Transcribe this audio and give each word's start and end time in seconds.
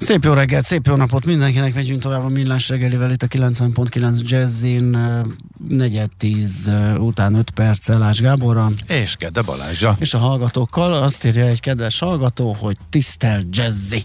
Szép 0.00 0.24
jó 0.24 0.32
reggelt, 0.32 0.64
szép 0.64 0.86
jó 0.86 0.94
napot 0.96 1.24
mindenkinek, 1.24 1.74
megyünk 1.74 2.00
tovább 2.00 2.24
a 2.24 2.28
millás 2.28 2.68
reggelivel 2.68 3.10
itt 3.10 3.22
a 3.22 3.26
90.9 3.26 4.28
Jazzin, 4.28 4.98
negyed 5.68 6.10
tíz 6.18 6.70
után 6.98 7.34
5 7.34 7.50
perccel 7.50 8.02
Ács 8.02 8.20
Gáborra. 8.20 8.72
És 8.86 9.16
Gede 9.16 9.42
Balázsa. 9.42 9.96
És 9.98 10.14
a 10.14 10.18
hallgatókkal 10.18 10.92
azt 10.92 11.24
írja 11.24 11.46
egy 11.46 11.60
kedves 11.60 11.98
hallgató, 11.98 12.56
hogy 12.60 12.76
tisztel 12.90 13.42
Jazzy. 13.50 14.04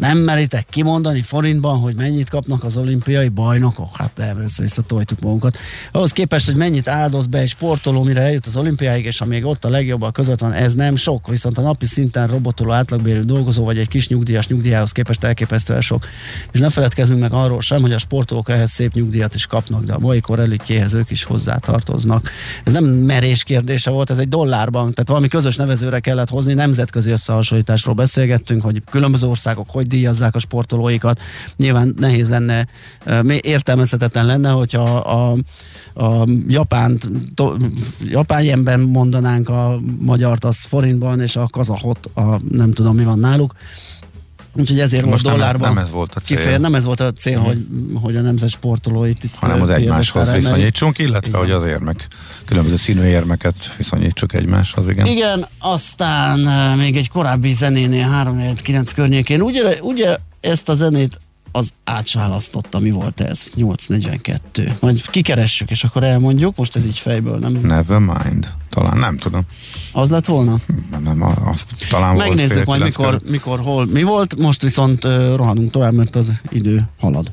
Nem 0.00 0.18
meritek 0.18 0.66
kimondani 0.70 1.22
forintban, 1.22 1.78
hogy 1.78 1.94
mennyit 1.94 2.28
kapnak 2.28 2.64
az 2.64 2.76
olimpiai 2.76 3.28
bajnokok? 3.28 3.96
Hát 3.96 4.18
először 4.18 4.64
visszatoltuk 4.64 5.20
magunkat. 5.20 5.56
Ahhoz 5.92 6.12
képest, 6.12 6.46
hogy 6.46 6.56
mennyit 6.56 6.88
áldoz 6.88 7.26
be 7.26 7.38
egy 7.38 7.48
sportoló, 7.48 8.02
mire 8.02 8.20
eljut 8.20 8.46
az 8.46 8.56
olimpiáig, 8.56 9.04
és 9.04 9.20
amíg 9.20 9.44
ott 9.44 9.64
a 9.64 9.68
legjobbak 9.68 10.12
között 10.12 10.40
van, 10.40 10.52
ez 10.52 10.74
nem 10.74 10.96
sok. 10.96 11.28
Viszont 11.28 11.58
a 11.58 11.60
napi 11.60 11.86
szinten 11.86 12.28
robotoló 12.28 12.72
átlagbérű 12.72 13.20
dolgozó, 13.20 13.64
vagy 13.64 13.78
egy 13.78 13.88
kis 13.88 14.08
nyugdíjas 14.08 14.46
nyugdíjához 14.46 14.92
képest 14.92 15.24
elképesztően 15.24 15.80
sok. 15.80 16.06
És 16.52 16.60
ne 16.60 16.70
feledkezzünk 16.70 17.20
meg 17.20 17.32
arról 17.32 17.60
sem, 17.60 17.80
hogy 17.80 17.92
a 17.92 17.98
sportolók 17.98 18.48
ehhez 18.48 18.70
szép 18.70 18.92
nyugdíjat 18.92 19.34
is 19.34 19.46
kapnak, 19.46 19.84
de 19.84 19.92
a 19.92 19.98
mai 19.98 20.20
kor 20.20 20.38
elitjéhez 20.38 20.92
ők 20.92 21.10
is 21.10 21.24
hozzá 21.24 21.56
tartoznak. 21.56 22.30
Ez 22.64 22.72
nem 22.72 22.84
merés 22.84 23.42
kérdése 23.42 23.90
volt, 23.90 24.10
ez 24.10 24.18
egy 24.18 24.28
dollárban, 24.28 24.92
tehát 24.92 25.08
valami 25.08 25.28
közös 25.28 25.56
nevezőre 25.56 26.00
kellett 26.00 26.28
hozni, 26.28 26.54
nemzetközi 26.54 27.10
összehasonlításról 27.10 27.94
beszélgettünk, 27.94 28.62
hogy 28.62 28.82
különböző 28.90 29.26
országok 29.26 29.70
hogy 29.70 29.88
díjazzák 29.90 30.34
a 30.34 30.38
sportolóikat. 30.38 31.20
Nyilván 31.56 31.94
nehéz 31.98 32.28
lenne, 32.28 32.66
értelmezhetetlen 33.40 34.26
lenne, 34.26 34.50
hogyha 34.50 34.96
a, 34.96 35.36
a 35.94 36.26
japánt, 36.46 37.10
to, 37.34 37.54
japán 38.04 38.42
ilyenben 38.42 38.80
mondanánk 38.80 39.48
a 39.48 39.80
magyart 39.98 40.44
az 40.44 40.58
forintban, 40.58 41.20
és 41.20 41.36
a 41.36 41.48
kazahot 41.50 42.10
a 42.14 42.40
nem 42.50 42.72
tudom 42.72 42.96
mi 42.96 43.04
van 43.04 43.18
náluk. 43.18 43.54
Úgyhogy 44.52 44.80
ezért 44.80 45.04
Most 45.04 45.24
nem, 45.24 45.32
dollárban. 45.32 45.74
nem 45.74 45.84
ez 45.84 45.90
volt 45.90 46.14
a 46.14 46.20
cél. 46.20 46.36
Kifeje, 46.36 46.58
nem 46.58 46.74
ez 46.74 46.84
volt 46.84 47.00
a 47.00 47.12
cél, 47.12 47.38
mm. 47.38 47.42
hogy, 47.42 47.66
hogy 47.94 48.16
a 48.16 48.20
nemzet 48.20 48.48
sportolóit 48.48 49.24
itt 49.24 49.34
hanem 49.34 49.62
az 49.62 49.70
egymáshoz 49.70 50.32
viszonyítsunk, 50.32 50.98
illetve 50.98 51.28
Igen. 51.28 51.40
hogy 51.40 51.50
az 51.50 51.62
érmek, 51.62 52.08
különböző 52.44 52.76
színű 52.76 53.02
érmeket 53.02 53.76
viszonyítsuk 53.76 54.34
egymáshoz, 54.34 54.88
igen. 54.88 55.06
Igen, 55.06 55.46
aztán 55.58 56.38
még 56.76 56.96
egy 56.96 57.08
korábbi 57.08 57.52
zenénél 57.52 58.08
349 58.08 58.92
környékén, 58.92 59.40
ugye, 59.40 59.78
ugye 59.82 60.16
ezt 60.40 60.68
a 60.68 60.74
zenét 60.74 61.18
az 61.52 61.70
átsválasztotta, 61.84 62.78
mi 62.78 62.90
volt 62.90 63.20
ez? 63.20 63.42
842. 63.54 64.76
Majd 64.80 65.10
kikeressük, 65.10 65.70
és 65.70 65.84
akkor 65.84 66.04
elmondjuk, 66.04 66.56
most 66.56 66.76
ez 66.76 66.86
így 66.86 66.98
fejből, 66.98 67.38
nem? 67.38 67.52
Never 67.52 67.98
mind. 67.98 68.48
Talán 68.70 68.98
nem 68.98 69.16
tudom. 69.16 69.42
Az 69.92 70.10
lett 70.10 70.26
volna? 70.26 70.56
Nem, 70.90 71.02
nem, 71.02 71.22
azt 71.44 71.74
talán 71.88 72.14
volt 72.14 72.28
Megnézzük 72.28 72.52
fél 72.52 72.64
majd, 72.66 72.82
mikor, 72.82 73.04
körül. 73.04 73.30
mikor, 73.30 73.60
hol, 73.60 73.86
mi 73.86 74.02
volt, 74.02 74.36
most 74.36 74.62
viszont 74.62 75.04
uh, 75.04 75.36
rohanunk 75.36 75.70
tovább, 75.70 75.92
mert 75.92 76.16
az 76.16 76.32
idő 76.50 76.88
halad. 77.00 77.30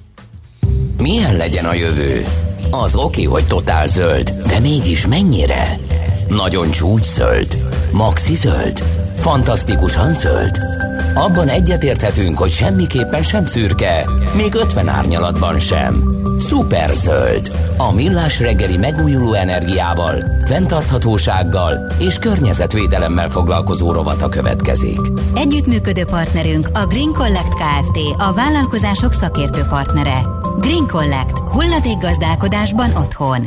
Milyen 1.02 1.36
legyen 1.36 1.66
a 1.66 1.74
jövő? 1.74 2.26
Az 2.72 2.96
oké, 2.96 3.24
hogy 3.24 3.46
totál 3.46 3.88
zöld, 3.88 4.30
de 4.48 4.60
mégis 4.60 5.08
mennyire? 5.08 5.80
Nagyon 6.28 6.72
csúcs 6.72 7.06
zöld? 7.06 7.58
Maxi 7.92 8.36
zöld? 8.36 8.84
Fantasztikusan 9.16 10.14
zöld? 10.14 10.77
Abban 11.14 11.48
egyetérthetünk, 11.48 12.38
hogy 12.38 12.50
semmiképpen 12.50 13.24
sem 13.24 13.46
szürke, 13.46 14.06
még 14.36 14.56
50 14.56 14.88
árnyalatban 14.88 15.60
sem. 15.60 16.16
Szuper 16.38 16.94
zöld. 16.94 17.52
A 17.78 17.94
millás 17.94 18.40
reggeli 18.40 18.78
megújuló 18.78 19.34
energiával, 19.34 20.24
fenntarthatósággal 20.46 21.92
és 22.00 22.20
környezetvédelemmel 22.20 23.30
foglalkozó 23.30 23.92
rovata 23.92 24.30
következik. 24.30 25.00
Együttműködő 25.36 26.06
partnerünk 26.06 26.70
a 26.74 26.86
Green 26.86 27.14
Collect 27.14 27.54
Kft. 27.54 27.98
A 28.18 28.34
vállalkozások 28.34 29.14
szakértő 29.14 29.62
partnere. 29.70 30.20
Green 30.60 30.88
Collect. 30.88 31.38
Hulladék 31.38 31.98
gazdálkodásban 31.98 32.90
otthon. 32.96 33.42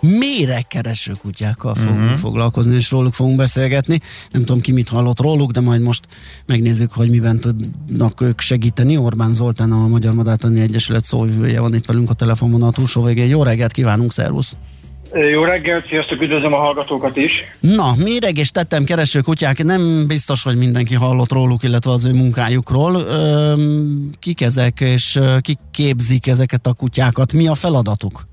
Méregkereső 0.00 1.12
kutyákkal 1.20 1.74
fogunk 1.74 2.00
uh-huh. 2.00 2.18
foglalkozni, 2.18 2.74
és 2.74 2.90
róluk 2.90 3.14
fogunk 3.14 3.36
beszélgetni. 3.36 4.00
Nem 4.30 4.44
tudom 4.44 4.60
ki 4.60 4.72
mit 4.72 4.88
hallott 4.88 5.20
róluk, 5.20 5.50
de 5.50 5.60
majd 5.60 5.80
most 5.80 6.04
megnézzük, 6.46 6.92
hogy 6.92 7.10
miben 7.10 7.40
tudnak 7.40 8.20
ők 8.20 8.40
segíteni. 8.40 8.96
Orbán 8.96 9.32
Zoltán, 9.32 9.72
a 9.72 9.86
Magyar 9.86 10.14
Madártani 10.14 10.60
Egyesület 10.60 11.04
szóvivője 11.04 11.60
van 11.60 11.74
itt 11.74 11.86
velünk 11.86 12.10
a 12.10 12.14
telefonvonal 12.14 12.72
túlsó 12.72 13.02
végén. 13.02 13.28
Jó 13.28 13.42
reggelt 13.42 13.72
kívánunk, 13.72 14.12
szervusz! 14.12 14.56
Jó 15.32 15.44
reggelt, 15.44 15.86
sziasztok, 15.88 16.22
üdvözlöm 16.22 16.52
a 16.52 16.56
hallgatókat 16.56 17.16
is. 17.16 17.32
Na, 17.60 17.94
méreg 17.96 18.38
és 18.38 18.50
tettem 18.50 18.84
kereső 18.84 19.20
kutyák, 19.20 19.64
nem 19.64 20.06
biztos, 20.06 20.42
hogy 20.42 20.56
mindenki 20.56 20.94
hallott 20.94 21.32
róluk, 21.32 21.62
illetve 21.62 21.90
az 21.90 22.04
ő 22.04 22.12
munkájukról. 22.12 23.04
Kik 24.18 24.40
ezek, 24.40 24.80
és 24.80 25.18
kik 25.40 25.58
képzik 25.70 26.26
ezeket 26.26 26.66
a 26.66 26.72
kutyákat? 26.72 27.32
Mi 27.32 27.46
a 27.46 27.54
feladatuk? 27.54 28.26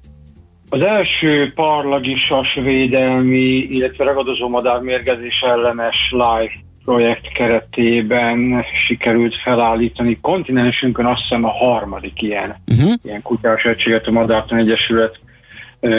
Az 0.75 0.81
első 0.81 1.52
parlagisas 1.53 2.53
védelmi, 2.53 3.58
illetve 3.58 4.03
ragadozó 4.03 4.50
madármérgezés 4.50 5.41
ellenes 5.41 5.96
live 6.12 6.52
projekt 6.86 7.31
keretében 7.31 8.66
sikerült 8.88 9.36
felállítani 9.36 10.19
kontinensünkön 10.22 11.06
azt 11.06 11.22
hiszem 11.22 11.46
a 11.46 11.50
harmadik 11.52 12.22
ilyen, 12.22 12.56
Uh-huh. 12.68 12.91
ilyen 13.03 13.22
kutyás 13.22 13.63
egységet 13.63 14.08
a 14.08 14.12
Madártan 14.12 14.58
Egyesület 14.58 15.19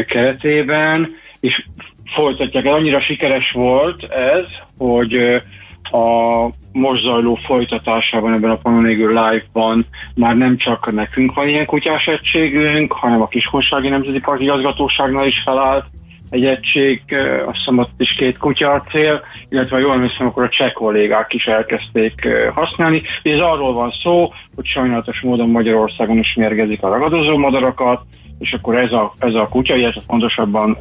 keretében, 0.06 1.08
és 1.40 1.66
folytatják. 2.14 2.64
Annyira 2.64 3.00
sikeres 3.00 3.50
volt 3.50 4.02
ez, 4.04 4.46
hogy 4.78 5.42
a 5.90 6.50
most 6.72 7.02
zajló 7.02 7.34
folytatásában 7.34 8.32
ebben 8.32 8.50
a 8.50 8.56
Panonégő 8.56 9.08
Live-ban 9.08 9.86
már 10.14 10.36
nem 10.36 10.56
csak 10.56 10.92
nekünk 10.92 11.34
van 11.34 11.48
ilyen 11.48 11.66
kutyás 11.66 12.06
egységünk, 12.06 12.92
hanem 12.92 13.20
a 13.20 13.28
Kiskunsági 13.28 13.88
Nemzeti 13.88 14.20
Park 14.20 14.40
igazgatóságnál 14.40 15.26
is 15.26 15.42
felállt 15.44 15.84
egy 16.30 16.44
egység, 16.44 17.02
azt 17.46 17.58
hiszem 17.58 17.78
ott 17.78 17.90
is 17.98 18.14
két 18.14 18.38
kutya 18.38 18.70
a 18.70 18.82
cél, 18.90 19.20
illetve 19.48 19.78
jól 19.78 19.92
emlékszem, 19.92 20.26
akkor 20.26 20.42
a 20.42 20.48
cseh 20.48 20.72
kollégák 20.72 21.32
is 21.32 21.46
elkezdték 21.46 22.28
használni. 22.54 23.02
Ez 23.22 23.38
arról 23.38 23.72
van 23.72 23.92
szó, 24.02 24.32
hogy 24.54 24.66
sajnálatos 24.66 25.20
módon 25.20 25.50
Magyarországon 25.50 26.18
is 26.18 26.34
mérgezik 26.34 26.82
a 26.82 26.88
ragadozó 26.88 27.38
madarakat, 27.38 28.02
és 28.38 28.52
akkor 28.52 28.76
ez 28.76 28.92
a, 28.92 29.12
ez 29.18 29.34
a 29.34 29.48
kutya, 29.48 29.76
illetve 29.76 30.00
pontosabban 30.06 30.78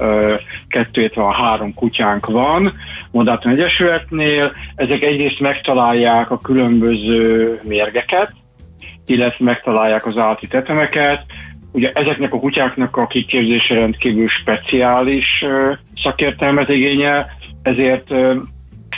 kettő, 0.68 1.12
a 1.16 1.34
három 1.34 1.74
kutyánk 1.74 2.26
van 2.26 2.72
Modáton 3.12 3.52
Egyesületnél. 3.52 4.52
Ezek 4.76 5.02
egyrészt 5.02 5.40
megtalálják 5.40 6.32
a 6.32 6.38
különböző 6.38 7.60
mérgeket, 7.64 8.34
illetve 9.06 9.46
megtalálják 9.46 10.06
az 10.06 10.18
állati 10.18 10.48
tetemeket. 10.48 11.26
Ugye 11.72 11.92
ezeknek 11.94 12.34
a 12.34 12.40
kutyáknak 12.40 12.98
a 12.98 13.08
kiképzése 13.08 13.74
rendkívül 13.74 14.28
speciális 14.28 15.46
szakértelmet 16.04 16.70
igényel, 16.70 17.26
ezért 17.62 18.16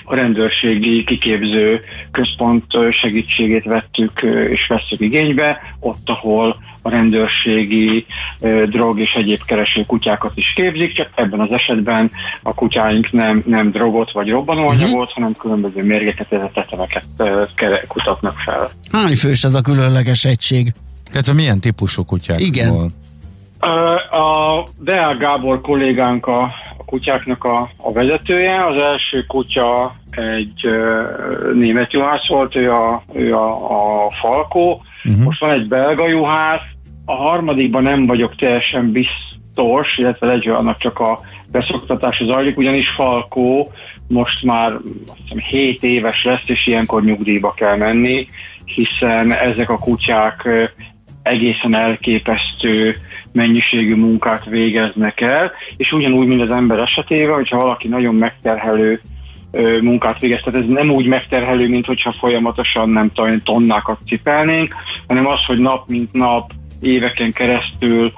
a 0.03 0.16
rendőrségi 0.16 1.03
kiképző 1.03 1.81
központ 2.12 2.66
segítségét 3.02 3.63
vettük 3.63 4.22
és 4.50 4.68
vesszük 4.68 5.00
igénybe, 5.00 5.59
ott, 5.80 6.09
ahol 6.09 6.56
a 6.81 6.90
rendőrségi 6.90 8.05
drog 8.66 8.99
és 8.99 9.14
egyéb 9.14 9.44
kereső 9.46 9.84
kutyákat 9.88 10.32
is 10.35 10.53
képzik, 10.55 10.94
csak 10.94 11.09
ebben 11.16 11.40
az 11.40 11.52
esetben 11.52 12.11
a 12.44 12.53
kutyáink 12.53 13.11
nem, 13.11 13.44
nem 13.46 13.72
drogot 13.72 14.11
vagy 14.11 14.29
robbanóanyagot, 14.29 14.94
uh-huh. 14.94 15.14
hanem 15.14 15.34
különböző 15.34 15.84
mérgeket, 15.84 16.28
tetemeket 16.53 17.05
kutatnak 17.88 18.38
fel. 18.46 18.72
Hány 18.91 19.16
fős 19.16 19.44
ez 19.44 19.53
a 19.53 19.61
különleges 19.61 20.26
egység? 20.26 20.73
Tehát 21.11 21.34
milyen 21.34 21.59
típusú 21.59 22.05
kutyák? 22.05 22.40
Igen. 22.40 22.73
volt? 22.73 22.94
A 24.12 24.64
Deák 24.80 25.18
Gábor 25.18 25.62
kollégánk 25.62 26.28
a, 26.28 26.42
a 26.78 26.84
kutyáknak 26.86 27.44
a, 27.44 27.70
a 27.78 27.92
vezetője. 27.92 28.66
Az 28.66 28.76
első 28.76 29.26
kutya 29.26 29.96
egy 30.09 30.66
ö, 30.66 31.04
német 31.54 31.94
juhász 31.94 32.28
volt, 32.28 32.56
ő 32.56 32.72
a, 32.72 33.04
ő 33.14 33.36
a, 33.36 34.06
a 34.06 34.09
Falkó. 34.22 34.82
Uh-huh. 35.04 35.24
Most 35.24 35.40
van 35.40 35.52
egy 35.52 35.68
belga 35.68 36.08
juhász. 36.08 36.66
A 37.06 37.14
harmadikban 37.14 37.84
nem 37.84 38.06
vagyok 38.06 38.36
teljesen 38.36 38.92
biztos, 38.92 39.98
illetve 39.98 40.32
egy 40.32 40.48
annak 40.48 40.78
csak 40.78 41.00
a 41.00 41.20
beszoktatása 41.52 42.26
zajlik, 42.26 42.58
ugyanis 42.58 42.90
Falkó 42.90 43.72
most 44.08 44.44
már 44.44 44.72
azt 45.08 45.18
hiszem 45.24 45.38
7 45.38 45.84
éves 45.84 46.24
lesz, 46.24 46.44
és 46.46 46.68
ilyenkor 46.68 47.04
nyugdíjba 47.04 47.54
kell 47.54 47.76
menni, 47.76 48.28
hiszen 48.66 49.32
ezek 49.32 49.70
a 49.70 49.78
kutyák 49.78 50.50
egészen 51.24 51.76
elképesztő 51.76 52.96
mennyiségű 53.37 53.95
munkát 53.95 54.45
végeznek 54.45 55.22
el, 55.22 55.51
és 55.78 55.91
ugyanúgy, 55.91 56.28
mint 56.28 56.41
az 56.41 56.49
ember 56.49 56.79
esetében, 56.79 57.35
hogyha 57.35 57.57
valaki 57.57 57.87
nagyon 57.87 58.16
megterhelő 58.16 59.01
munkát 59.81 60.19
végez. 60.19 60.41
Tehát 60.43 60.61
ez 60.61 60.67
nem 60.67 60.89
úgy 60.89 61.05
megterhelő, 61.05 61.67
mint 61.67 61.85
hogyha 61.85 62.11
folyamatosan 62.11 62.89
nem 62.89 63.11
tonnákat 63.43 63.99
cipelnénk, 64.05 64.75
hanem 65.07 65.28
az, 65.28 65.45
hogy 65.45 65.57
nap 65.57 65.87
mint 65.87 66.13
nap, 66.13 66.51
éveken 66.81 67.31
keresztül 67.31 68.13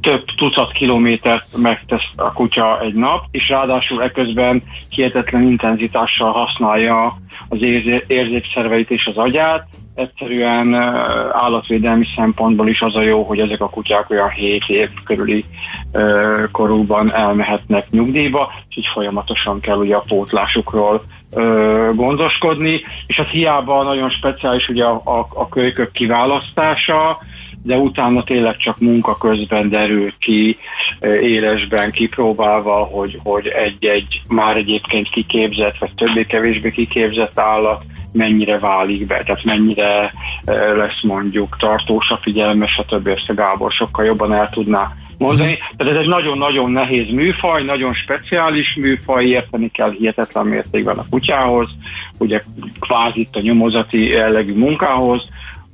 több 0.00 0.24
tucat 0.36 0.72
kilométert 0.72 1.56
megtesz 1.56 2.08
a 2.16 2.32
kutya 2.32 2.80
egy 2.80 2.94
nap, 2.94 3.24
és 3.30 3.48
ráadásul 3.48 4.02
eközben 4.02 4.62
hihetetlen 4.88 5.42
intenzitással 5.42 6.32
használja 6.32 7.16
az 7.48 7.62
érzékszerveit 8.06 8.90
és 8.90 9.06
az 9.06 9.16
agyát, 9.16 9.68
egyszerűen 9.98 10.74
állatvédelmi 11.32 12.06
szempontból 12.16 12.68
is 12.68 12.80
az 12.80 12.96
a 12.96 13.02
jó, 13.02 13.22
hogy 13.22 13.38
ezek 13.38 13.60
a 13.60 13.68
kutyák 13.68 14.10
olyan 14.10 14.30
7 14.30 14.62
év 14.66 14.88
körüli 15.04 15.44
korúban 16.52 17.14
elmehetnek 17.14 17.90
nyugdíjba, 17.90 18.52
és 18.68 18.76
így 18.76 18.86
folyamatosan 18.92 19.60
kell 19.60 19.76
ugye 19.76 19.96
a 19.96 20.04
pótlásukról 20.08 21.02
gondoskodni, 21.92 22.80
és 23.06 23.16
hát 23.16 23.28
hiába 23.28 23.82
nagyon 23.82 24.10
speciális 24.10 24.68
ugye 24.68 24.84
a, 24.84 25.02
a, 25.04 25.26
a 25.34 25.48
kölykök 25.48 25.92
kiválasztása, 25.92 27.18
de 27.62 27.76
utána 27.76 28.24
tényleg 28.24 28.56
csak 28.56 28.78
munka 28.78 29.16
közben 29.16 29.68
derül 29.68 30.14
ki, 30.18 30.56
élesben 31.20 31.90
kipróbálva, 31.90 32.74
hogy, 32.74 33.18
hogy 33.22 33.46
egy-egy 33.46 34.20
már 34.28 34.56
egyébként 34.56 35.08
kiképzett, 35.08 35.78
vagy 35.78 35.94
többé-kevésbé 35.94 36.70
kiképzett 36.70 37.38
állat 37.38 37.82
mennyire 38.12 38.58
válik 38.58 39.06
be, 39.06 39.22
tehát 39.22 39.44
mennyire 39.44 40.12
lesz 40.76 41.02
mondjuk 41.02 41.56
tartós 41.58 42.10
a 42.10 42.18
figyelme, 42.22 42.66
stb. 42.66 43.06
Ezt 43.06 43.28
a 43.28 43.34
Gábor 43.34 43.72
sokkal 43.72 44.04
jobban 44.04 44.32
el 44.32 44.48
tudná 44.48 44.92
mondani. 45.18 45.58
Tehát 45.76 45.92
ez 45.92 46.00
egy 46.00 46.08
nagyon-nagyon 46.08 46.70
nehéz 46.70 47.10
műfaj, 47.10 47.64
nagyon 47.64 47.94
speciális 47.94 48.74
műfaj, 48.74 49.26
érteni 49.26 49.70
kell 49.70 49.90
hihetetlen 49.90 50.46
mértékben 50.46 50.98
a 50.98 51.06
kutyához, 51.10 51.70
ugye 52.18 52.42
kvázi 52.80 53.28
a 53.32 53.40
nyomozati 53.40 54.08
jellegű 54.08 54.54
munkához, 54.54 55.28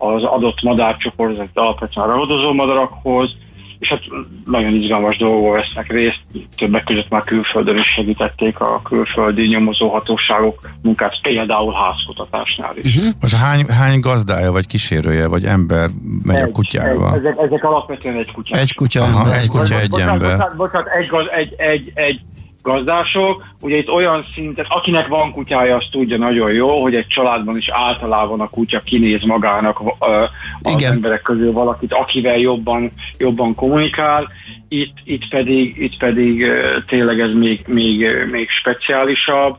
az 0.06 0.22
adott 0.22 0.62
madárcsoport, 0.62 1.48
alapvetően 1.54 2.06
ragadozó 2.06 2.52
madarakhoz, 2.52 3.36
és 3.78 3.90
hát 3.90 4.02
nagyon 4.44 4.74
izgalmas 4.74 5.16
dolgok 5.16 5.52
vesznek 5.52 5.92
részt, 5.92 6.20
többek 6.56 6.84
között 6.84 7.08
már 7.08 7.22
külföldön 7.22 7.76
is 7.76 7.86
segítették 7.86 8.60
a 8.60 8.82
külföldi 8.82 9.46
nyomozóhatóságok 9.46 10.70
munkát, 10.82 11.20
például 11.22 11.72
házkutatásnál 11.72 12.76
is. 12.76 12.96
Uh-huh. 12.96 13.12
Most 13.20 13.34
hány, 13.36 13.66
hány 13.68 14.00
gazdája, 14.00 14.52
vagy 14.52 14.66
kísérője, 14.66 15.28
vagy 15.28 15.44
ember 15.44 15.90
megy 16.22 16.36
egy, 16.36 16.48
a 16.48 16.50
kutyával? 16.50 17.14
Egy, 17.14 17.24
ezek, 17.24 17.38
ezek 17.38 17.64
alapvetően 17.64 18.16
egy 18.16 18.32
kutya. 18.32 18.56
Egy 18.56 18.74
kutya, 18.74 19.02
Aha, 19.02 19.34
egy 19.34 19.48
kutya, 19.48 19.80
egy 19.80 19.88
bocsánat, 19.88 20.22
ember. 20.22 20.36
Bocsánat, 20.36 20.56
bocsánat 20.56 20.88
egy, 20.88 21.08
egy, 21.30 21.54
egy, 21.56 21.92
egy 21.94 22.20
gazdások. 22.64 23.44
Ugye 23.60 23.76
itt 23.76 23.90
olyan 23.90 24.24
szinten, 24.34 24.66
akinek 24.68 25.06
van 25.06 25.32
kutyája, 25.32 25.76
az 25.76 25.86
tudja 25.90 26.18
nagyon 26.18 26.52
jó, 26.52 26.82
hogy 26.82 26.94
egy 26.94 27.06
családban 27.06 27.56
is 27.56 27.68
általában 27.68 28.40
a 28.40 28.48
kutya 28.48 28.80
kinéz 28.80 29.22
magának 29.22 29.80
az 29.98 30.28
Igen. 30.72 30.92
emberek 30.92 31.22
közül 31.22 31.52
valakit, 31.52 31.92
akivel 31.92 32.38
jobban, 32.38 32.90
jobban 33.18 33.54
kommunikál. 33.54 34.28
Itt, 34.68 34.96
itt 35.04 35.28
pedig, 35.28 35.76
itt 35.78 35.96
pedig 35.96 36.46
tényleg 36.86 37.20
ez 37.20 37.32
még, 37.32 37.64
még, 37.66 38.08
még 38.30 38.50
speciálisabb 38.50 39.56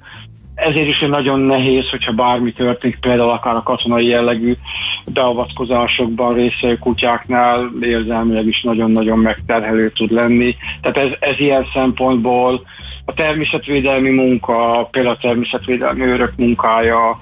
ezért 0.55 0.87
is 0.87 0.99
nagyon 0.99 1.39
nehéz, 1.39 1.89
hogyha 1.89 2.11
bármi 2.11 2.51
történik, 2.51 2.99
például 2.99 3.29
akár 3.29 3.55
a 3.55 3.63
katonai 3.63 4.07
jellegű 4.07 4.53
beavatkozásokban 5.13 6.33
részei 6.33 6.77
kutyáknál 6.77 7.71
érzelmileg 7.81 8.47
is 8.47 8.61
nagyon-nagyon 8.61 9.19
megterhelő 9.19 9.91
tud 9.91 10.11
lenni. 10.11 10.55
Tehát 10.81 10.97
ez, 10.97 11.17
ez 11.19 11.39
ilyen 11.39 11.65
szempontból 11.73 12.65
a 13.05 13.13
természetvédelmi 13.13 14.09
munka, 14.09 14.87
például 14.91 15.15
a 15.15 15.21
természetvédelmi 15.21 16.01
őrök 16.01 16.33
munkája, 16.35 17.19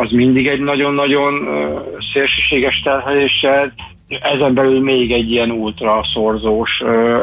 az 0.00 0.10
mindig 0.10 0.46
egy 0.46 0.60
nagyon-nagyon 0.60 1.48
szélsőséges 2.12 2.80
terheléssel, 2.80 3.72
ezen 4.08 4.54
belül 4.54 4.80
még 4.80 5.12
egy 5.12 5.30
ilyen 5.30 5.50
ultra 5.50 6.04
szorzós 6.14 6.80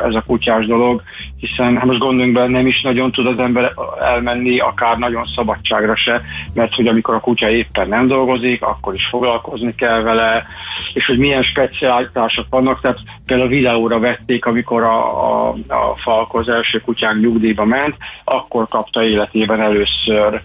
ez 0.07 0.15
a 0.15 0.23
kutyás 0.25 0.65
dolog, 0.65 1.01
hiszen 1.37 1.77
hát 1.77 1.85
most 1.85 1.99
gondoljunk 1.99 2.33
bele, 2.33 2.47
nem 2.47 2.67
is 2.67 2.81
nagyon 2.81 3.11
tud 3.11 3.25
az 3.25 3.37
ember 3.37 3.73
elmenni, 3.99 4.59
akár 4.59 4.97
nagyon 4.97 5.23
szabadságra 5.35 5.95
se, 5.95 6.21
mert 6.53 6.75
hogy 6.75 6.87
amikor 6.87 7.15
a 7.15 7.19
kutya 7.19 7.49
éppen 7.49 7.87
nem 7.87 8.07
dolgozik, 8.07 8.61
akkor 8.61 8.93
is 8.93 9.05
foglalkozni 9.05 9.75
kell 9.75 10.01
vele, 10.01 10.45
és 10.93 11.05
hogy 11.05 11.17
milyen 11.17 11.43
specialitások 11.43 12.45
vannak, 12.49 12.81
tehát 12.81 12.99
például 13.25 13.49
videóra 13.49 13.99
vették, 13.99 14.45
amikor 14.45 14.83
a, 14.83 15.23
a, 15.49 15.55
a 15.67 15.95
Falko 15.95 16.37
az 16.37 16.49
első 16.49 16.79
kutyánk 16.79 17.21
nyugdíjba 17.21 17.65
ment, 17.65 17.95
akkor 18.23 18.67
kapta 18.67 19.03
életében 19.03 19.61
először 19.61 20.41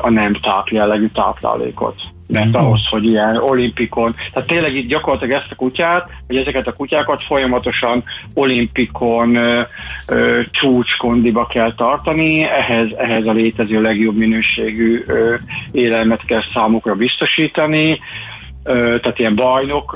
a 0.00 0.10
nem 0.10 0.34
táp 0.34 0.68
jellegű 0.68 1.06
táplálékot. 1.06 1.94
Mert 2.28 2.46
uh-huh. 2.46 2.62
ahhoz, 2.62 2.86
hogy 2.90 3.04
ilyen 3.04 3.36
olimpikon, 3.36 4.14
tehát 4.32 4.48
tényleg 4.48 4.74
itt 4.74 4.88
gyakorlatilag 4.88 5.40
ezt 5.40 5.50
a 5.50 5.54
kutyát, 5.54 6.10
vagy 6.26 6.36
ezeket 6.36 6.66
a 6.66 6.72
kutyákat 6.72 7.22
folyamatosan 7.22 8.04
olimpikon 8.34 9.34
ö, 9.34 9.60
ö, 10.06 10.40
csúcskondiba 10.50 11.46
kell 11.46 11.74
tartani, 11.74 12.42
ehhez, 12.42 12.88
ehhez 12.96 13.26
a 13.26 13.32
létező 13.32 13.80
legjobb 13.82 14.16
minőségű 14.16 15.02
ö, 15.06 15.34
élelmet 15.72 16.24
kell 16.24 16.42
számukra 16.52 16.94
biztosítani, 16.94 18.00
tehát 18.72 19.18
ilyen 19.18 19.34
bajnok 19.34 19.92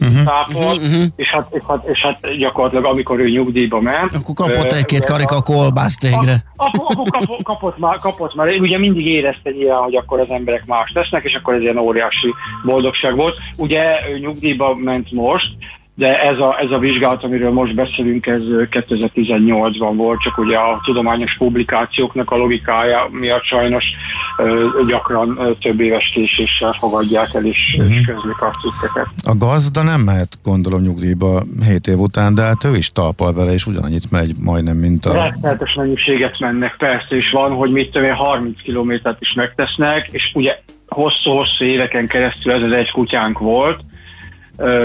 uh-huh, 0.00 0.24
tápol, 0.24 0.74
uh-huh, 0.74 0.82
uh-huh. 0.82 1.04
És, 1.16 1.28
hát, 1.28 1.46
és, 1.50 1.62
hát, 1.68 1.84
és 1.86 2.00
hát 2.00 2.36
gyakorlatilag 2.38 2.84
amikor 2.84 3.18
ő 3.18 3.28
nyugdíjba 3.28 3.80
ment... 3.80 4.14
Akkor 4.14 4.34
kapott 4.34 4.72
egy-két 4.72 5.04
karika 5.04 5.42
kolbászt 5.42 6.00
végre. 6.00 6.44
Akkor 6.56 7.06
kapott, 7.10 7.42
kapott, 7.42 7.78
már, 7.78 7.98
kapott 7.98 8.34
már, 8.34 8.48
ugye 8.48 8.78
mindig 8.78 9.06
érezte 9.06 9.50
ilyen, 9.50 9.76
hogy 9.76 9.94
akkor 9.94 10.20
az 10.20 10.30
emberek 10.30 10.66
más 10.66 10.90
tesznek, 10.90 11.24
és 11.24 11.34
akkor 11.34 11.54
ez 11.54 11.60
ilyen 11.60 11.78
óriási 11.78 12.34
boldogság 12.64 13.16
volt. 13.16 13.38
Ugye 13.56 13.82
ő 14.12 14.18
nyugdíjba 14.18 14.74
ment 14.74 15.12
most, 15.12 15.52
de 16.00 16.22
ez 16.22 16.38
a, 16.38 16.58
ez 16.60 16.70
a 16.70 16.78
vizsgálat, 16.78 17.24
amiről 17.24 17.50
most 17.50 17.74
beszélünk, 17.74 18.26
ez 18.26 18.40
2018-ban 18.70 19.92
volt, 19.96 20.20
csak 20.20 20.38
ugye 20.38 20.56
a 20.56 20.80
tudományos 20.84 21.36
publikációknak 21.36 22.30
a 22.30 22.36
logikája 22.36 23.08
miatt 23.10 23.42
sajnos 23.42 23.84
gyakran 24.86 25.56
több 25.60 25.80
éves 25.80 26.10
késéssel 26.14 26.76
fogadják 26.78 27.34
el 27.34 27.44
és, 27.46 27.58
uh-huh. 27.78 27.94
és 27.94 28.06
közlik 28.06 28.40
a 28.40 28.50
cikkeket. 28.62 29.06
A 29.24 29.36
gazda 29.36 29.82
nem 29.82 30.00
mehet, 30.00 30.38
gondolom, 30.42 30.80
nyugdíjba 30.80 31.42
7 31.66 31.86
év 31.86 31.98
után, 31.98 32.34
de 32.34 32.42
hát 32.42 32.64
ő 32.64 32.76
is 32.76 32.92
talpal 32.92 33.32
vele, 33.32 33.52
és 33.52 33.66
ugyanannyit 33.66 34.10
megy 34.10 34.32
majdnem, 34.38 34.76
mint 34.76 35.06
a... 35.06 35.12
Rettenetes 35.12 35.74
mennyiséget 35.74 36.38
mennek, 36.38 36.76
persze, 36.78 37.16
és 37.16 37.30
van, 37.30 37.52
hogy 37.52 37.70
mit 37.70 37.90
tudom 37.90 38.14
30 38.14 38.62
kilométert 38.62 39.20
is 39.20 39.32
megtesznek, 39.32 40.08
és 40.12 40.30
ugye 40.34 40.58
hosszú-hosszú 40.88 41.64
éveken 41.64 42.06
keresztül 42.06 42.52
ez 42.52 42.62
az 42.62 42.72
egy 42.72 42.90
kutyánk 42.90 43.38
volt, 43.38 43.80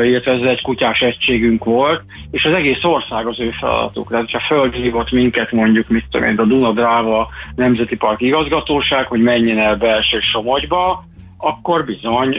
illetve 0.03 0.31
ez 0.31 0.41
egy 0.41 0.61
kutyás 0.61 0.99
egységünk 0.99 1.63
volt, 1.63 2.01
és 2.31 2.43
az 2.43 2.53
egész 2.53 2.83
ország 2.83 3.27
az 3.27 3.39
ő 3.39 3.51
feladatuk. 3.59 4.09
Tehát, 4.09 4.31
ha 4.31 4.39
földhívott 4.39 5.11
minket 5.11 5.51
mondjuk, 5.51 5.87
mit 5.87 6.05
tudom 6.11 6.27
én, 6.27 6.37
a 6.37 6.43
Duna-Dráva 6.43 7.29
Nemzeti 7.55 7.95
Park 7.95 8.21
igazgatóság, 8.21 9.07
hogy 9.07 9.21
menjen 9.21 9.59
el 9.59 9.75
belső 9.75 10.19
Somogyba, 10.19 11.03
akkor 11.37 11.85
bizony 11.85 12.37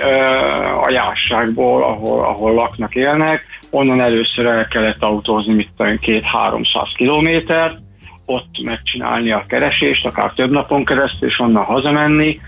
a 0.82 0.90
jásságból, 0.90 1.82
ahol, 1.82 2.20
ahol 2.20 2.54
laknak, 2.54 2.94
élnek, 2.94 3.44
onnan 3.70 4.00
először 4.00 4.46
el 4.46 4.68
kellett 4.68 5.02
autózni, 5.02 5.54
mit 5.54 5.68
tudom, 5.76 5.98
két-háromszáz 5.98 6.92
kilométert, 6.94 7.78
ott 8.26 8.62
megcsinálni 8.62 9.30
a 9.30 9.44
keresést, 9.48 10.06
akár 10.06 10.32
több 10.32 10.50
napon 10.50 10.84
keresztül, 10.84 11.28
és 11.28 11.38
onnan 11.38 11.64
hazamenni, 11.64 12.40